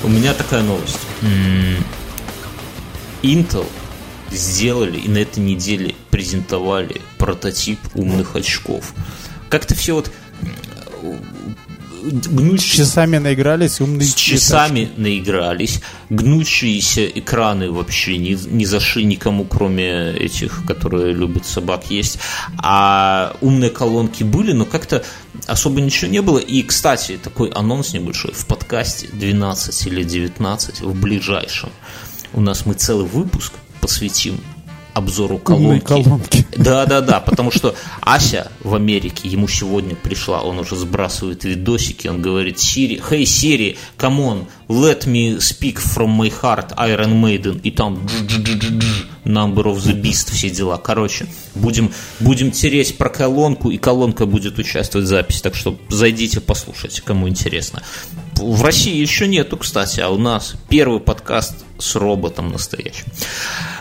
[0.05, 0.99] У меня такая новость.
[3.23, 3.67] Intel
[4.31, 8.93] сделали и на этой неделе презентовали прототип умных очков.
[9.49, 10.13] Как-то все вот
[12.03, 12.85] гнущие...
[12.85, 14.91] С часами наигрались, умные С часами часами.
[14.97, 15.81] наигрались.
[16.11, 22.19] Гнущиеся экраны вообще не, не зашли никому, кроме этих, которые любят собак есть.
[22.59, 25.05] А умные колонки были, но как-то
[25.47, 26.39] особо ничего не было.
[26.39, 28.33] И, кстати, такой анонс небольшой.
[28.33, 31.71] В подкасте 12 или 19 в ближайшем
[32.33, 34.41] у нас мы целый выпуск посвятим
[34.95, 35.85] обзору колонки.
[35.85, 36.47] колонки.
[36.57, 42.09] Да, да, да, потому что Ася в Америке, ему сегодня пришла, он уже сбрасывает видосики,
[42.09, 47.61] он говорит, Сири, hey Siri, come on, let me speak from my heart, Iron Maiden,
[47.63, 48.07] и там
[49.25, 50.79] Number of the Beast, все дела.
[50.79, 56.41] Короче, будем, будем тереть про колонку, и колонка будет участвовать в записи, так что зайдите,
[56.41, 57.83] послушайте, кому интересно.
[58.35, 63.07] В России еще нету, кстати, а у нас первый подкаст с роботом настоящим.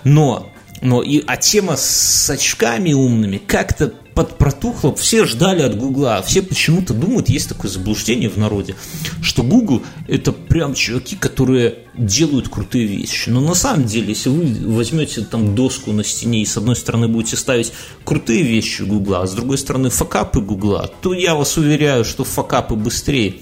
[0.04, 0.52] Но
[0.82, 4.94] но и, а тема с очками умными как-то под протухла.
[4.96, 6.22] Все ждали от Гугла.
[6.26, 8.76] Все почему-то думают, есть такое заблуждение в народе,
[9.22, 13.30] что Google это прям чуваки, которые делают крутые вещи.
[13.30, 17.08] Но на самом деле, если вы возьмете там доску на стене и с одной стороны
[17.08, 17.72] будете ставить
[18.04, 22.76] крутые вещи Гугла, а с другой стороны факапы Гугла, то я вас уверяю, что факапы
[22.76, 23.36] быстрее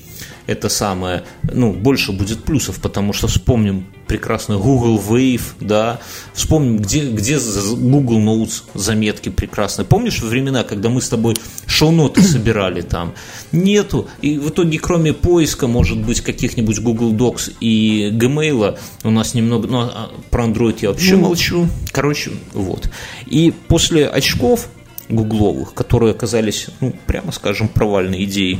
[0.49, 5.99] это самое, ну, больше будет плюсов, потому что вспомним прекрасный Google Wave, да,
[6.33, 9.85] вспомним, где, где Google Notes заметки прекрасные.
[9.85, 11.35] Помнишь времена, когда мы с тобой
[11.67, 13.13] шоу-ноты собирали там?
[13.51, 14.07] Нету.
[14.23, 19.67] И в итоге, кроме поиска, может быть, каких-нибудь Google Docs и Gmail, у нас немного,
[19.67, 21.21] ну, а про Android я вообще ну.
[21.27, 21.67] молчу.
[21.91, 22.89] Короче, вот.
[23.27, 24.67] И после очков
[25.09, 28.59] гугловых, которые оказались, ну, прямо скажем, провальной идеей,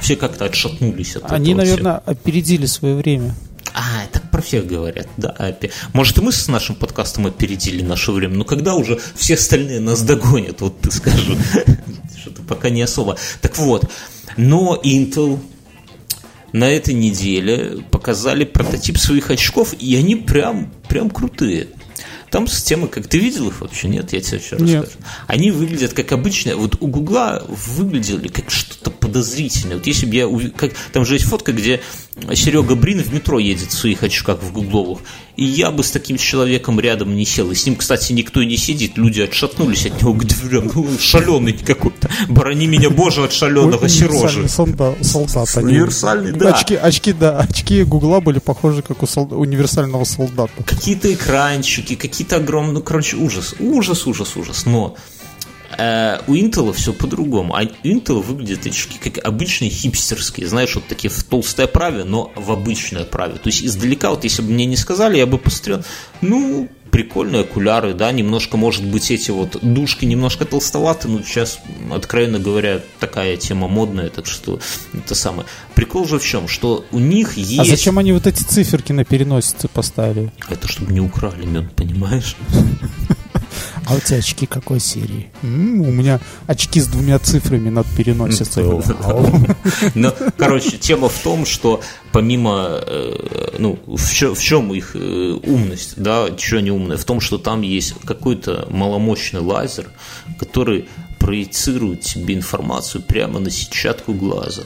[0.00, 2.12] все как-то отшатнулись от Они, этого наверное, всего.
[2.12, 3.34] опередили свое время.
[3.74, 5.34] А, так про всех говорят, да.
[5.92, 10.02] Может, и мы с нашим подкастом опередили наше время, но когда уже все остальные нас
[10.02, 11.36] догонят, вот ты скажу,
[12.20, 13.16] что-то пока не особо.
[13.40, 13.90] Так вот,
[14.36, 15.40] но Intel
[16.52, 21.68] на этой неделе показали прототип своих очков, и они прям, прям крутые.
[22.32, 23.88] Там система, как ты видел их вообще?
[23.88, 24.86] Нет, я тебе еще расскажу.
[25.26, 26.56] Они выглядят как обычные.
[26.56, 29.76] Вот у Гугла выглядели как что-то подозрительное.
[29.76, 31.82] Вот если бы я как там же есть фотка, где
[32.34, 35.00] Серега Брин в метро едет в своих очках в гугловых.
[35.36, 37.50] И я бы с таким человеком рядом не сел.
[37.50, 38.98] И с ним, кстати, никто и не сидит.
[38.98, 40.70] Люди отшатнулись от него дверям.
[40.74, 42.10] Ну, шаленый какой-то.
[42.28, 44.46] Борони меня, Боже, от шаленого сирожи.
[44.48, 44.96] солдат.
[45.70, 46.54] Универсальный, да.
[46.54, 47.38] Очки, очки, да.
[47.38, 49.32] Очки Гугла были похожи, как у солд...
[49.32, 50.52] универсального солдата.
[50.66, 52.74] Какие-то экранчики, какие-то огромные...
[52.74, 53.54] Ну, короче, ужас.
[53.58, 54.66] Ужас, ужас, ужас.
[54.66, 54.96] Но
[55.78, 57.54] Э, у Intel все по-другому.
[57.54, 62.52] А Intel выглядят очки как обычные хипстерские, знаешь, вот такие в толстой оправе, но в
[62.52, 63.34] обычной оправе.
[63.34, 65.84] То есть издалека, вот если бы мне не сказали, я бы посмотрел,
[66.20, 71.58] ну, прикольные окуляры, да, немножко, может быть, эти вот душки немножко толстоваты, но сейчас,
[71.90, 74.60] откровенно говоря, такая тема модная, так что
[74.92, 75.48] это самое.
[75.74, 77.60] Прикол же в чем, что у них есть...
[77.60, 80.30] А зачем они вот эти циферки на переносице поставили?
[80.50, 82.36] Это чтобы не украли мед, понимаешь?
[83.86, 85.30] А у тебя очки какой серии?
[85.42, 88.64] М-м, у меня очки с двумя цифрами над переносицей.
[89.94, 91.80] Ну, короче, тема в том, что
[92.12, 96.96] помимо, э, ну, в, чем их э, умность, да, что они умные?
[96.98, 99.90] В том, что там есть какой-то маломощный лазер,
[100.38, 104.62] который проецирует тебе информацию прямо на сетчатку глаза.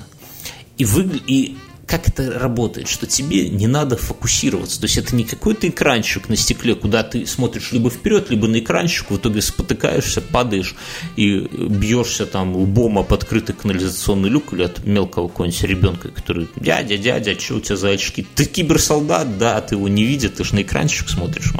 [0.78, 1.56] И, вы, и
[1.86, 4.80] как это работает, что тебе не надо фокусироваться.
[4.80, 8.58] То есть это не какой-то экранчик на стекле, куда ты смотришь либо вперед, либо на
[8.58, 10.74] экранчик, в итоге спотыкаешься, падаешь
[11.14, 16.98] и бьешься там лбом об открытый канализационный люк или от мелкого какого-нибудь ребенка, который дядя,
[16.98, 18.26] дядя, что у тебя за очки?
[18.34, 21.52] Ты киберсолдат, да, ты его не видишь, ты же на экранчик смотришь.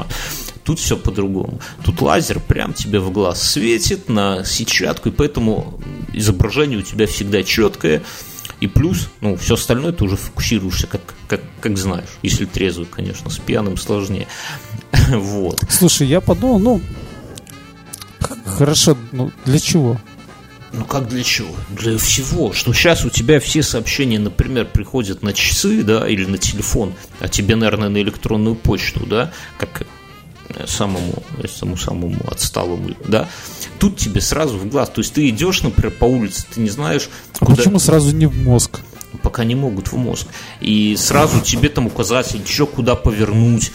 [0.65, 1.61] Тут все по-другому.
[1.85, 5.79] Тут лазер прям тебе в глаз светит на сетчатку, и поэтому
[6.13, 8.03] изображение у тебя всегда четкое,
[8.59, 12.09] и плюс, ну, все остальное ты уже фокусируешься, как, как, как знаешь.
[12.23, 14.27] Если трезвый, конечно, с пьяным сложнее.
[15.09, 15.63] вот.
[15.69, 16.81] Слушай, я подумал, ну,
[18.45, 19.97] хорошо, ну, для чего?
[20.73, 21.55] Ну как для чего?
[21.69, 22.51] Для всего.
[22.51, 27.27] Что сейчас у тебя все сообщения, например, приходят на часы, да, или на телефон, а
[27.29, 29.85] тебе, наверное, на электронную почту, да, как
[30.65, 33.29] самому, самому самому отсталому, да,
[33.79, 34.89] тут тебе сразу в глаз.
[34.89, 37.57] То есть ты идешь, например, по улице, ты не знаешь, а куда...
[37.57, 38.81] почему сразу не в мозг?
[39.23, 40.27] Пока не могут в мозг.
[40.59, 43.71] И сразу тебе там указатель, еще куда повернуть,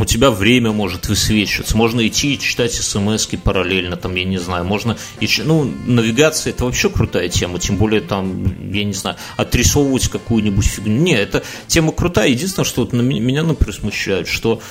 [0.00, 4.64] у тебя время может высвечиваться, можно идти и читать смс параллельно, там, я не знаю,
[4.64, 10.08] можно, и, ну, навигация это вообще крутая тема, тем более там, я не знаю, отрисовывать
[10.08, 11.02] какую-нибудь фигню.
[11.02, 14.62] Не, это тема крутая, единственное, что вот на меня, например, смущает, что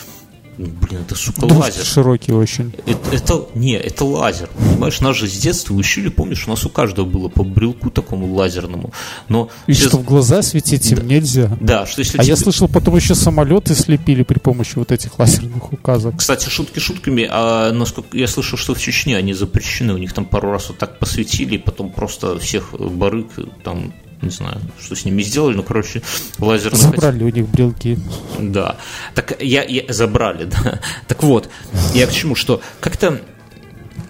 [0.59, 1.85] Блин, это, сука, Дуст лазер.
[1.85, 2.73] широкий очень.
[2.85, 4.49] Это, это, не, это лазер.
[4.57, 8.33] Понимаешь, нас же с детства учили, помнишь, у нас у каждого было по брелку такому
[8.33, 8.91] лазерному.
[9.29, 9.87] Но И сейчас...
[9.87, 11.57] что в глаза светить им нельзя.
[11.61, 12.31] Да, что если А тебе...
[12.31, 16.17] я слышал, потом еще самолеты слепили при помощи вот этих лазерных указок.
[16.17, 20.25] Кстати, шутки шутками, а насколько я слышал, что в Чечне они запрещены, у них там
[20.25, 23.27] пару раз вот так посветили, и потом просто всех барык
[23.63, 26.01] там не знаю, что с ними сделали, но, короче,
[26.39, 26.75] лазер...
[26.75, 27.97] Забрали у них брелки.
[28.39, 28.77] Да.
[29.15, 29.83] Так я, я...
[29.91, 30.79] Забрали, да.
[31.07, 31.49] Так вот,
[31.93, 33.21] я к чему, что как-то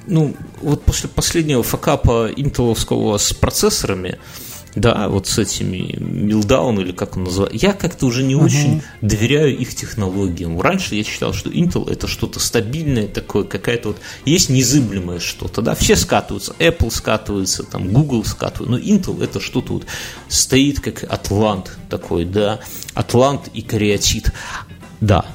[0.07, 4.17] ну, вот после последнего факапа интеловского с процессорами,
[4.79, 8.45] да, вот с этими Милдаун или как он называется, я как-то уже не uh-huh.
[8.45, 10.59] очень доверяю их технологиям.
[10.59, 15.75] Раньше я считал, что Intel это что-то стабильное такое, какая-то вот, есть незыблемое что-то, да,
[15.75, 19.85] все скатываются, Apple скатывается, там, Google скатывается, но Intel это что-то вот
[20.29, 22.59] стоит как Атлант такой, да,
[22.93, 24.31] Атлант и кариатит.
[25.01, 25.25] Да,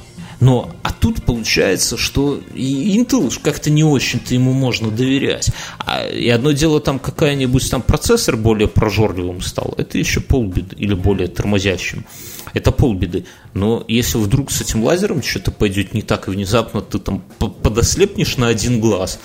[0.41, 5.51] но, а тут получается, что и Intel как-то не очень-то ему можно доверять.
[5.79, 10.95] А, и одно дело там какая-нибудь там процессор более прожорливым стал, это еще полбеды, или
[10.95, 12.05] более тормозящим.
[12.53, 13.25] Это полбеды.
[13.53, 18.37] Но если вдруг с этим лазером что-то пойдет не так, и внезапно ты там подослепнешь
[18.37, 19.19] на один глаз.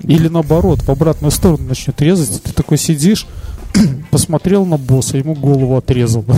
[0.00, 3.26] Или наоборот, в обратную сторону начнет резать, ты такой сидишь,
[4.10, 6.24] посмотрел на босса, ему голову отрезал.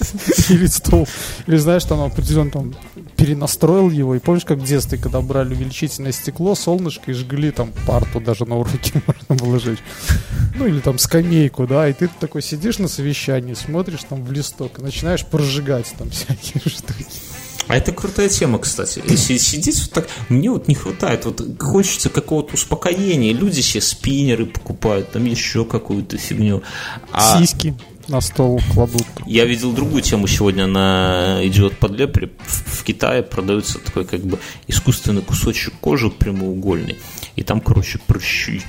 [0.48, 1.08] Или стол.
[1.46, 2.74] Или знаешь, там определенно там
[3.16, 4.14] перенастроил его.
[4.14, 8.44] И помнишь, как в детстве, когда брали увеличительное стекло, солнышко и жгли там парту даже
[8.44, 9.78] на уроке можно было жечь.
[10.54, 14.78] Ну или там скамейку, да, и ты такой сидишь на совещании, смотришь там в листок
[14.78, 17.06] и начинаешь прожигать там всякие штуки.
[17.68, 19.02] А это крутая тема, кстати.
[19.08, 23.32] Если сидеть вот так, мне вот не хватает, вот хочется какого-то успокоения.
[23.32, 26.62] Люди себе спиннеры покупают, там еще какую-то фигню.
[27.10, 27.40] А...
[27.40, 27.74] Сиськи
[28.08, 29.06] на стол кладут.
[29.26, 32.30] Я видел другую тему сегодня, она идет под лепре.
[32.46, 36.98] В, в Китае продается такой как бы искусственный кусочек кожи прямоугольный.
[37.36, 38.62] И там, короче, прыщи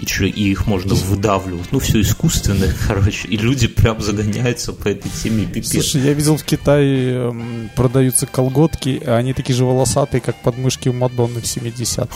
[0.00, 1.72] и, и их можно выдавливать.
[1.72, 3.28] Ну, все искусственное, короче.
[3.28, 5.70] И люди прям загоняются по этой теме пипец.
[5.70, 10.88] Слушай, я видел в Китае эм, продаются колготки, а они такие же волосатые, как подмышки
[10.88, 12.08] у Мадонны в 70-х.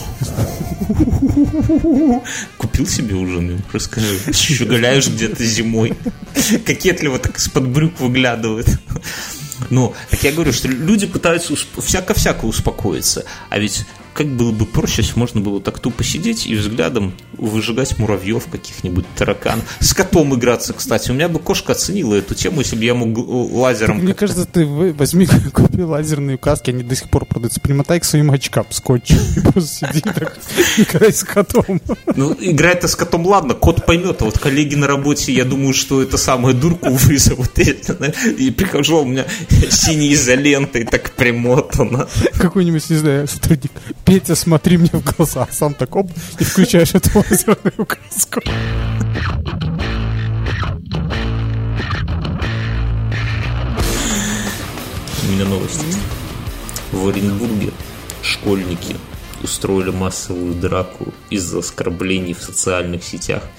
[2.58, 4.32] Купил себе уже, расскажи.
[4.32, 5.94] Щеголяешь где-то зимой.
[6.64, 8.68] Кокетливо так из-под брюк выглядывает.
[9.70, 13.24] Ну, так я говорю, что люди пытаются всяко-всяко успокоиться.
[13.50, 17.98] А ведь как было бы проще, если можно было так тупо сидеть и взглядом выжигать
[17.98, 19.64] муравьев каких-нибудь, тараканов.
[19.80, 21.10] С котом играться, кстати.
[21.10, 23.16] У меня бы кошка оценила эту тему, если бы я мог
[23.52, 23.98] лазером...
[23.98, 27.60] Мне кажется, ты возьми, купи лазерные каски, они до сих пор продаются.
[27.60, 29.12] Примотай к своим очкам скотч.
[29.52, 30.38] Просто сиди так,
[30.78, 31.80] играй с котом.
[32.14, 34.22] Ну, играть-то с котом, ладно, кот поймет.
[34.22, 37.58] А вот коллеги на работе, я думаю, что это самое дурку вызовут.
[37.58, 39.26] И прихожу, у меня
[39.70, 42.08] синей изолентой так примотано.
[42.34, 43.72] Какой-нибудь, не знаю, сотрудник
[44.04, 45.48] Петя, смотри мне в глаза.
[45.50, 48.40] Сам так оп, и включаешь эту лазерную указку.
[55.22, 55.86] У меня новости.
[56.92, 57.72] В Оренбурге
[58.22, 58.96] школьники
[59.42, 63.42] устроили массовую драку из-за оскорблений в социальных сетях–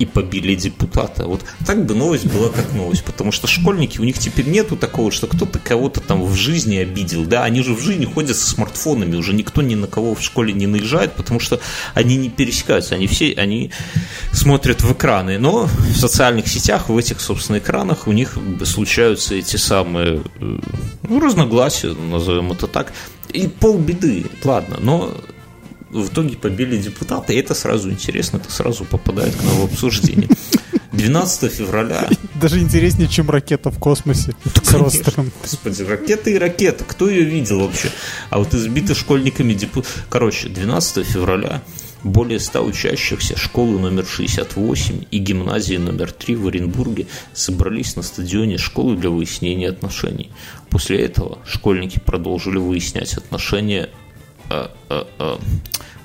[0.00, 1.26] и побили депутата.
[1.26, 5.12] Вот так бы новость была как новость, потому что школьники, у них теперь нету такого,
[5.12, 9.16] что кто-то кого-то там в жизни обидел, да, они же в жизни ходят со смартфонами,
[9.16, 11.60] уже никто ни на кого в школе не наезжает, потому что
[11.92, 13.72] они не пересекаются, они все, они
[14.32, 19.56] смотрят в экраны, но в социальных сетях, в этих, собственно, экранах у них случаются эти
[19.56, 20.58] самые э,
[21.02, 22.94] ну, разногласия, назовем это так,
[23.28, 25.14] и полбеды, ладно, но
[25.90, 30.28] в итоге побили депутата, и это сразу интересно, это сразу попадает к нам в обсуждение.
[30.92, 32.08] 12 февраля...
[32.34, 35.30] Даже интереснее, чем ракета в космосе с ростером.
[35.42, 37.90] Господи, ракета и ракета, кто ее видел вообще?
[38.30, 39.90] А вот избиты школьниками депутат...
[40.08, 41.62] Короче, 12 февраля
[42.02, 48.58] более 100 учащихся школы номер 68 и гимназии номер 3 в Оренбурге собрались на стадионе
[48.58, 50.30] школы для выяснения отношений.
[50.70, 53.90] После этого школьники продолжили выяснять отношения.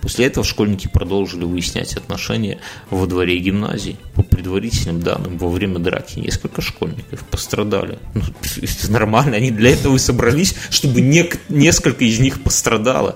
[0.05, 2.59] После этого школьники продолжили выяснять отношения
[2.91, 3.97] во дворе гимназии.
[4.13, 7.97] По предварительным данным, во время драки несколько школьников пострадали.
[8.13, 8.21] Ну,
[8.89, 13.15] нормально, они для этого и собрались, чтобы не, несколько из них пострадало.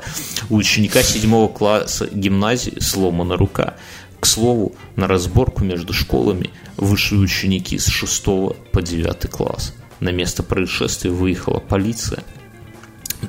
[0.50, 3.76] У ученика седьмого класса гимназии сломана рука.
[4.20, 8.24] К слову, на разборку между школами вышли ученики с 6
[8.72, 9.76] по 9 класс.
[10.00, 12.24] На место происшествия выехала полиция–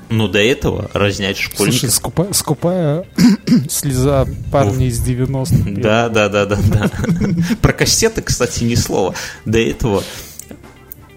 [0.08, 1.80] но до этого разнять школьников...
[1.80, 3.04] Слушай, скупая, скупая
[3.68, 5.80] слеза парня из 90-х.
[5.80, 6.90] Да, да, да, да, да.
[7.62, 9.14] Про кассеты, кстати, ни слова.
[9.44, 10.02] До этого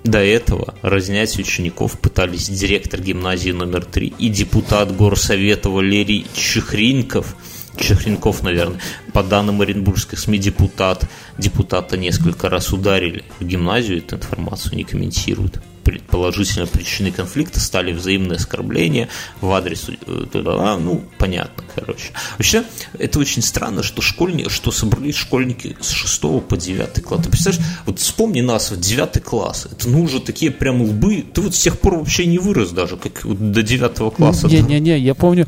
[0.04, 7.38] до этого разнять учеников пытались директор гимназии номер 3 и депутат горсовета Валерий Чехринков.
[7.78, 8.82] Чехринков, наверное.
[9.14, 13.24] По данным Оренбургской СМИ, депутат, депутата несколько раз ударили.
[13.40, 19.10] В гимназию эту информацию не комментируют предположительно причиной конфликта стали взаимные оскорбления
[19.42, 22.12] в адрес, э, ну, понятно, короче.
[22.38, 22.64] Вообще,
[22.98, 27.24] это очень странно, что школьники, что собрались школьники с 6 по 9 класс.
[27.24, 31.42] Ты представляешь, вот вспомни нас, вот 9 класс, это ну уже такие прям лбы, ты
[31.42, 34.48] вот с тех пор вообще не вырос даже, как вот до 9 класса.
[34.48, 35.48] Не-не-не, я помню,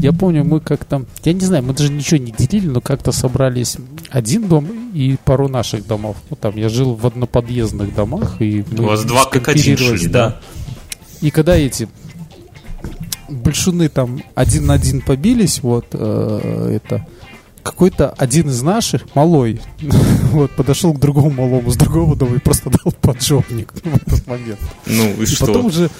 [0.00, 3.76] я помню, мы как-то, я не знаю, мы даже ничего не делили, но как-то собрались
[4.10, 6.16] один дом и пару наших домов.
[6.30, 10.40] Ну, там я жил в одноподъездных домах, и У вас два как один шли, да.
[11.20, 11.88] И когда эти
[13.28, 17.06] большуны там один на один побились, вот э, это
[17.64, 19.60] какой-то один из наших, малой,
[20.30, 24.60] вот, подошел к другому малому с другого дома и просто дал поджопник в этот момент.
[24.86, 25.46] Ну и, и что?
[25.46, 25.90] Потом уже,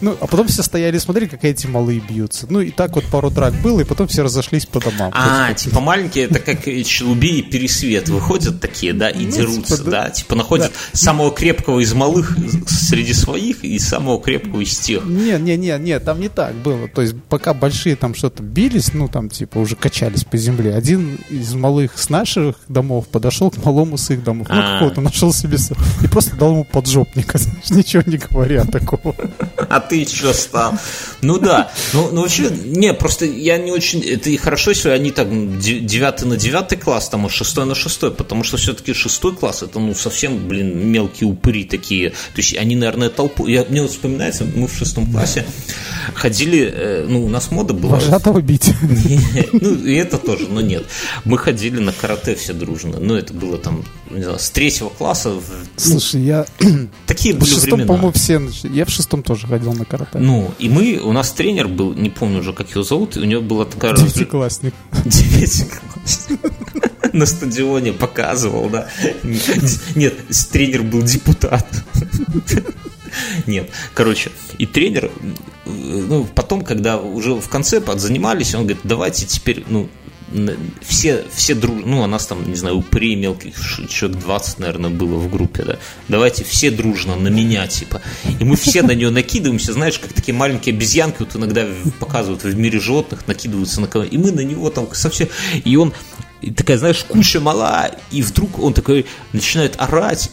[0.00, 2.46] ну, а потом все стояли и смотрели, как эти малые бьются.
[2.50, 5.12] Ну и так вот пару драк было, и потом все разошлись по домам.
[5.14, 9.78] А, вот, типа маленькие, это как челуби и пересвет выходят такие, да, и ну, дерутся,
[9.78, 10.98] типа, да, типа находят да.
[10.98, 15.04] самого крепкого из малых среди своих и самого крепкого из тех.
[15.06, 16.88] Не, не, не, не, там не так было.
[16.88, 21.11] То есть пока большие там что-то бились, ну там типа уже качались по земле, один
[21.30, 24.46] из малых с наших домов подошел к малому с их домов.
[24.50, 24.74] Ну, А.
[24.74, 25.56] какого-то нашел себе...
[26.02, 27.38] И просто дал ему поджопника,
[27.70, 29.14] ничего не говоря такого.
[29.72, 30.74] А ты что стал?
[31.22, 31.70] Ну да.
[31.94, 34.02] Ну, ну вообще, не, просто я не очень...
[34.02, 37.64] Это и хорошо, если они так м, де- девятый на девятый класс, там, а шестой
[37.64, 42.10] на шестой, потому что все-таки шестой класс, это, ну, совсем, блин, мелкие упыри такие.
[42.10, 43.46] То есть они, наверное, толпу...
[43.46, 45.46] Я, мне вот вспоминается, мы в шестом классе
[46.12, 47.94] ходили, э, ну, у нас мода была...
[47.94, 48.72] Вожатого бить.
[49.52, 50.84] Ну, и это тоже, но нет.
[51.24, 52.98] Мы ходили на карате все дружно.
[53.00, 55.32] Ну, это было там, не знаю, с третьего класса.
[55.76, 56.46] Слушай, я
[57.06, 57.86] Такие в были шестом, времена.
[57.86, 58.42] по-моему, все...
[58.68, 60.18] Я в шестом тоже ходил на карате.
[60.18, 63.40] Ну, и мы, у нас тренер был, не помню уже, как его зовут, у него
[63.42, 63.92] была такая...
[63.92, 64.74] раз- Девятиклассник.
[65.04, 66.40] Девятиклассник.
[67.12, 68.88] На стадионе показывал, да.
[69.94, 70.14] Нет,
[70.50, 71.66] тренер был депутат.
[73.46, 75.10] Нет, короче, и тренер,
[75.66, 79.88] ну, потом, когда уже в конце подзанимались, он говорит, давайте теперь, ну,
[80.80, 83.54] все, все дружно, ну, а нас там, не знаю, упырей мелких,
[83.88, 85.78] человек 20, наверное, было в группе, да,
[86.08, 88.00] давайте все дружно на меня, типа,
[88.40, 91.66] и мы все на нее накидываемся, знаешь, как такие маленькие обезьянки, вот иногда
[92.00, 95.28] показывают в мире животных, накидываются на кого и мы на него там совсем,
[95.64, 95.92] и он,
[96.40, 100.30] и такая, знаешь, куча мала, и вдруг он такой начинает орать,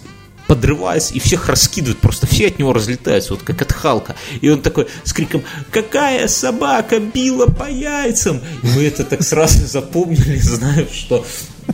[0.50, 4.16] подрываясь, и всех раскидывает, просто все от него разлетаются, вот как от Халка.
[4.42, 9.68] И он такой с криком «Какая собака била по яйцам?» И мы это так сразу
[9.68, 11.24] запомнили, знаем, что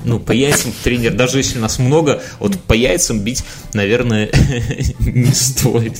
[0.03, 4.29] ну, по яйцам тренер, даже если нас много, вот по яйцам бить, наверное,
[4.99, 5.97] не стоит.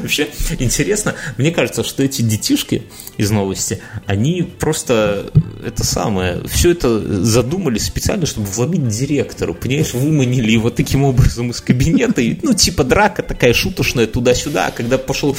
[0.00, 2.82] Вообще интересно, мне кажется, что эти детишки
[3.16, 5.30] из новости, они просто
[5.64, 11.60] это самое, все это задумали специально, чтобы вломить директору, понимаешь, выманили его таким образом из
[11.60, 15.36] кабинета, и, ну, типа драка такая шуточная туда-сюда, когда пошел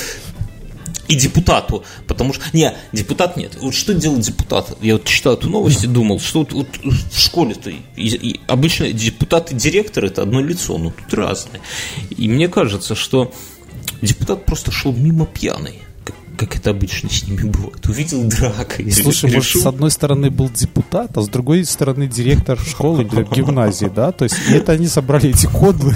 [1.09, 2.41] и депутату, потому что...
[2.53, 3.57] Не, депутат нет.
[3.59, 4.77] Вот что делает депутат?
[4.81, 6.67] Я вот читал эту новость и думал, что вот, вот
[7.11, 11.61] в школе-то и- и обычно депутат и директор это одно лицо, но тут разные.
[12.09, 13.34] И мне кажется, что
[14.01, 15.79] депутат просто шел мимо пьяный,
[16.38, 17.86] как, это обычно с ними бывает.
[17.88, 22.59] Увидел драка Слушай, может, решил- с одной стороны был депутат, а с другой стороны директор
[22.59, 24.11] школы или гимназии, да?
[24.11, 25.95] То есть это они собрали эти кодлы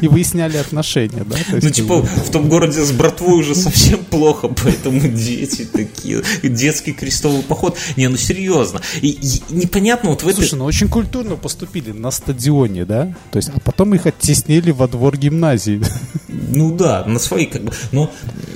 [0.00, 1.36] и выясняли отношения, да?
[1.50, 7.42] Ну, типа, в том городе с братвой уже совсем плохо, поэтому дети такие, детский крестовый
[7.42, 7.76] поход.
[7.96, 8.80] Не, ну серьезно.
[9.00, 9.18] И,
[9.50, 10.36] непонятно вот в этой...
[10.36, 13.14] Слушай, ну очень культурно поступили на стадионе, да?
[13.30, 15.82] То есть, а потом их оттеснили во двор гимназии.
[16.28, 17.72] Ну да, на свои как бы.
[17.92, 18.10] Но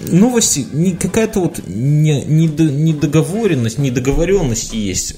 [0.07, 0.67] новости,
[1.01, 5.17] какая-то вот не, недо- недоговоренность, недоговоренность есть.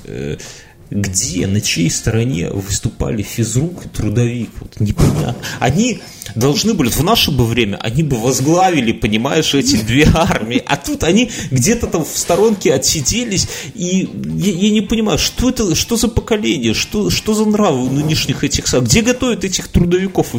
[0.90, 4.50] Где, на чьей стороне выступали физрук и трудовик?
[4.60, 5.36] Вот непонятно.
[5.60, 6.00] Они
[6.34, 10.62] должны были, в наше бы время, они бы возглавили, понимаешь, эти две армии.
[10.66, 13.48] А тут они где-то там в сторонке отсиделись.
[13.74, 18.42] И я, я не понимаю, что это, что за поколение, что, что за нравы нынешних
[18.42, 18.84] этих сам.
[18.84, 20.34] Где готовят этих трудовиков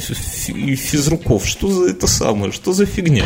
[0.49, 1.47] и физруков?
[1.47, 2.52] Что за это самое?
[2.52, 3.26] Что за фигня?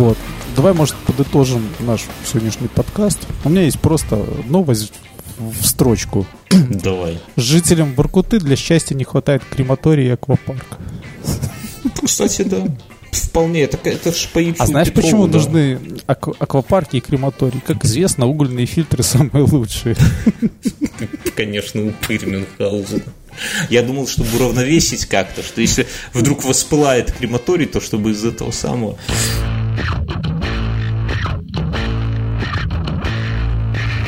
[0.00, 0.16] Вот.
[0.56, 3.18] Давай, может, подытожим наш сегодняшний подкаст.
[3.44, 4.94] У меня есть просто новость
[5.36, 6.26] в строчку.
[6.50, 7.18] Давай.
[7.36, 10.78] Жителям Воркуты для счастья не хватает крематория и аквапарка.
[12.02, 12.64] Кстати, да.
[13.12, 13.64] Вполне.
[13.64, 15.36] Это, это ж по А знаешь, Петрову, почему да.
[15.36, 17.60] нужны аква- аквапарки и крематории?
[17.66, 19.96] Как известно, угольные фильтры самые лучшие.
[21.36, 23.02] Конечно, упырь Мюнхгаузена.
[23.68, 28.96] Я думал, чтобы уравновесить как-то, что если вдруг воспылает крематорий, то чтобы из этого самого...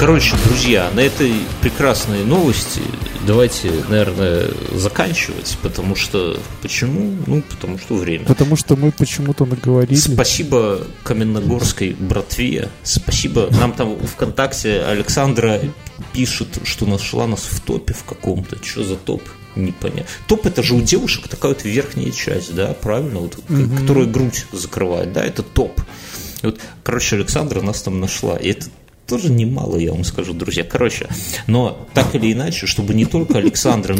[0.02, 2.80] Короче, друзья, на этой прекрасной новости
[3.24, 6.36] давайте, наверное, заканчивать, потому что...
[6.60, 7.16] Почему?
[7.24, 8.24] Ну, потому что время.
[8.24, 9.94] Потому что мы почему-то наговорили.
[9.94, 12.68] Спасибо Каменногорской братве.
[12.82, 13.48] Спасибо.
[13.52, 15.60] Нам там ВКонтакте Александра
[16.12, 18.56] пишет, что нашла нас в топе в каком-то.
[18.60, 19.22] Что за топ?
[19.56, 20.06] Непонятно.
[20.26, 23.20] Топ это же у девушек такая вот верхняя часть, да, правильно?
[23.20, 25.80] Вот, к- Которая грудь закрывает, да, это топ.
[26.42, 28.36] И вот, короче, Александра нас там нашла.
[28.36, 28.66] И это
[29.06, 30.64] тоже немало, я вам скажу, друзья.
[30.64, 31.08] Короче,
[31.46, 33.94] но так или иначе, чтобы не только Александра,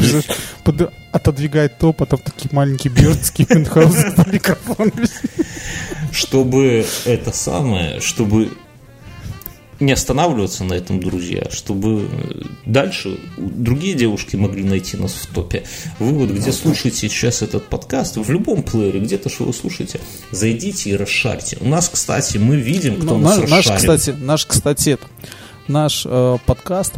[1.11, 4.91] Отодвигает топ, а там такие маленькие бёрдские Мюнхгаузен по микрофону.
[6.11, 8.51] чтобы это самое, чтобы
[9.85, 15.63] не останавливаться на этом, друзья, чтобы э, дальше другие девушки могли найти нас в топе.
[15.99, 19.99] Вы вот где слушаете сейчас этот подкаст, в любом плеере, где-то что вы слушаете,
[20.31, 21.57] зайдите и расшарьте.
[21.61, 23.79] У нас, кстати, мы видим, кто Ну, нас наш, наш, расшарил.
[23.97, 25.05] кстати, наш, кстати, это,
[25.67, 26.93] наш э, подкаст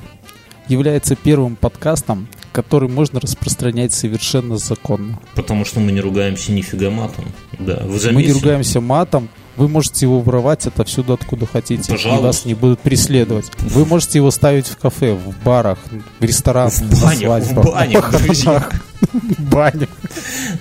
[0.67, 5.19] является первым подкастом, который можно распространять совершенно законно.
[5.36, 7.25] Потому что мы не ругаемся нифига матом.
[7.59, 8.27] Да, вы Мы заметили?
[8.27, 9.29] не ругаемся матом.
[9.58, 11.91] Вы можете его воровать отовсюду, откуда хотите.
[11.91, 12.22] Пожалуйста.
[12.22, 13.45] И вас не будут преследовать.
[13.60, 15.80] Вы можете его ставить в кафе, в барах,
[16.20, 18.70] в ресторанах, В банях, в банях, друзья.
[19.39, 19.89] банях.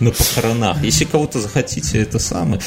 [0.01, 0.83] На похоронах.
[0.83, 2.61] Если кого-то захотите, это самое.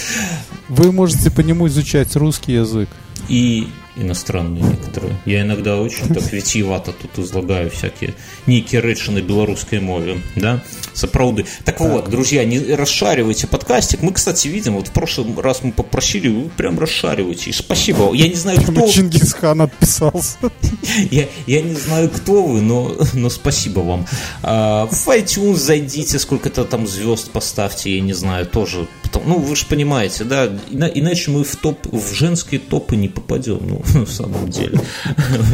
[0.70, 2.90] Вы можете по нему изучать русский язык.
[3.30, 3.68] И
[3.98, 5.16] иностранные некоторые.
[5.26, 8.14] Я иногда очень так витиевато тут излагаю всякие
[8.46, 10.64] некие речи на белорусской мове, да,
[10.94, 11.46] сапраўды.
[11.66, 14.02] Так вот, друзья, не расшаривайте подкастик.
[14.02, 17.50] Мы, кстати, видим, вот в прошлый раз мы попросили, вы прям расшаривайте.
[17.50, 18.14] И спасибо.
[18.14, 18.88] Я не знаю, кто...
[18.88, 20.38] Чингисхан отписался.
[21.12, 24.06] Я, я не знаю, кто вы, но, но спасибо вам.
[24.42, 28.88] А, в iTunes зайдите, сколько-то там звезд поставьте, я не знаю, тоже.
[29.20, 33.08] Потом- ну, вы же понимаете, да, ина- иначе мы в топ, в женские топы не
[33.10, 34.80] попадем, ну, в самом деле.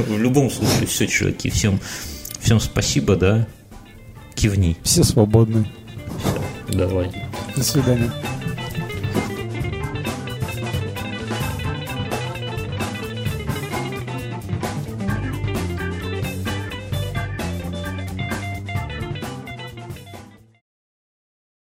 [0.08, 1.80] В любом случае, все, чуваки, всем,
[2.40, 3.48] всем спасибо, да.
[4.36, 4.76] Кивни.
[4.84, 5.66] Все свободны.
[6.70, 7.12] Давай.
[7.56, 8.12] До свидания.